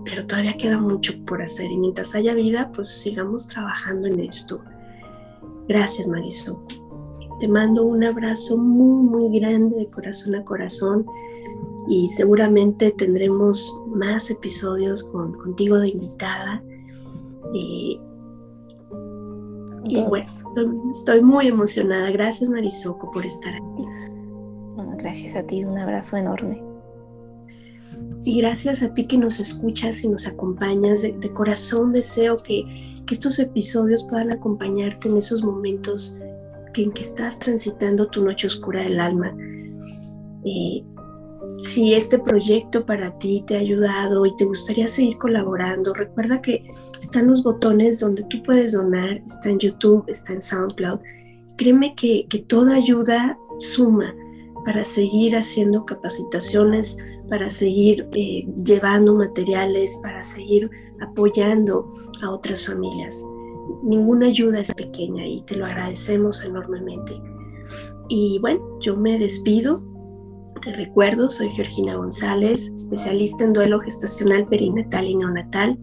pero 0.06 0.26
todavía 0.26 0.56
queda 0.56 0.80
mucho 0.80 1.14
por 1.26 1.42
hacer 1.42 1.70
y 1.70 1.78
mientras 1.78 2.14
haya 2.16 2.34
vida, 2.36 2.72
pues 2.74 2.88
sigamos 2.88 3.48
trabajando 3.48 4.08
en 4.08 4.20
esto. 4.20 4.62
Gracias, 5.68 6.08
Marisol. 6.08 6.58
Te 7.40 7.48
mando 7.48 7.84
un 7.84 8.04
abrazo 8.04 8.58
muy, 8.58 9.04
muy 9.10 9.40
grande 9.40 9.76
de 9.78 9.90
corazón 9.90 10.36
a 10.36 10.46
corazón 10.46 11.06
y 11.90 12.08
seguramente 12.08 12.92
tendremos 12.92 13.76
más 13.88 14.30
episodios 14.30 15.04
con, 15.06 15.34
contigo 15.34 15.80
de 15.80 15.90
invitada. 15.90 16.62
y 17.54 18.00
bueno, 20.08 20.28
estoy 20.92 21.22
muy 21.22 21.48
emocionada. 21.48 22.10
Gracias, 22.12 22.50
Marisoco, 22.50 23.12
por 23.12 23.26
estar 23.26 23.56
aquí. 23.56 23.84
gracias 24.98 25.36
a 25.36 25.44
ti, 25.44 25.64
un 25.64 25.78
abrazo 25.78 26.18
enorme. 26.18 26.75
Y 28.26 28.42
gracias 28.42 28.82
a 28.82 28.92
ti 28.92 29.06
que 29.06 29.20
nos 29.20 29.40
escuchas 29.40 30.04
y 30.04 30.10
nos 30.10 30.28
acompañas. 30.28 31.04
De, 31.04 31.32
corazón 31.32 31.94
deseo 31.94 32.38
que, 32.38 32.64
estos 33.10 33.38
episodios 33.38 34.04
puedan 34.10 34.32
acompañarte 34.32 35.08
en 35.08 35.18
esos 35.18 35.44
momentos 35.44 36.18
que, 36.74 36.82
en 36.82 36.92
que 36.92 37.04
estás 37.04 37.38
transitando 37.38 38.08
tu 38.08 38.24
noche 38.24 38.48
oscura 38.48 38.82
del 38.82 39.00
alma. 39.00 39.32
Eh, 40.44 40.84
si 41.60 41.94
este 41.94 42.18
proyecto 42.18 42.84
para 42.84 43.16
ti 43.20 43.44
te 43.46 43.58
ha 43.58 43.60
ayudado 43.60 44.26
y 44.26 44.36
te 44.38 44.46
gustaría 44.46 44.88
seguir 44.88 45.20
colaborando, 45.20 45.94
recuerda 45.94 46.42
que 46.42 46.68
están 47.00 47.28
los 47.28 47.44
botones 47.44 48.00
donde 48.00 48.24
tú 48.24 48.42
puedes 48.42 48.72
donar, 48.72 49.22
está 49.24 49.50
en 49.50 49.60
YouTube, 49.60 50.04
está 50.08 50.34
en 50.34 50.42
SoundCloud. 50.42 51.00
Créeme 51.58 51.94
que, 51.94 52.26
que 52.28 52.40
toda 52.40 52.76
ayuda 52.76 53.38
suma 53.60 54.16
para 54.66 54.84
seguir 54.84 55.36
haciendo 55.36 55.86
capacitaciones, 55.86 56.98
para 57.30 57.50
seguir 57.50 58.08
eh, 58.14 58.46
llevando 58.64 59.16
materiales, 59.16 59.98
para 60.02 60.22
seguir 60.22 60.70
apoyando 61.02 61.90
a 62.22 62.32
otras 62.32 62.66
familias. 62.66 63.24
Ninguna 63.84 64.28
ayuda 64.28 64.60
es 64.60 64.74
pequeña 64.74 65.26
y 65.26 65.42
te 65.42 65.56
lo 65.56 65.66
agradecemos 65.66 66.44
enormemente. 66.44 67.20
Y 68.10 68.38
bueno, 68.40 68.62
yo 68.80 68.96
me 68.96 69.18
despido 69.18 69.82
Te 70.62 70.74
recuerdo, 70.74 71.30
soy 71.30 71.50
Georgina 71.50 71.96
González, 71.96 72.72
especialista 72.76 73.44
en 73.44 73.54
duelo 73.54 73.80
gestacional 73.82 74.48
perinatal 74.48 75.06
y 75.06 75.16
neonatal, 75.16 75.78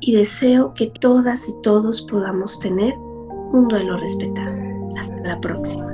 y 0.00 0.14
deseo 0.14 0.72
que 0.74 0.86
todas 1.00 1.48
y 1.48 1.52
todos 1.62 2.02
podamos 2.02 2.58
tener 2.60 2.94
un 3.52 3.68
duelo 3.68 3.98
respetado. 3.98 4.56
Hasta 4.98 5.16
la 5.20 5.40
próxima. 5.40 5.93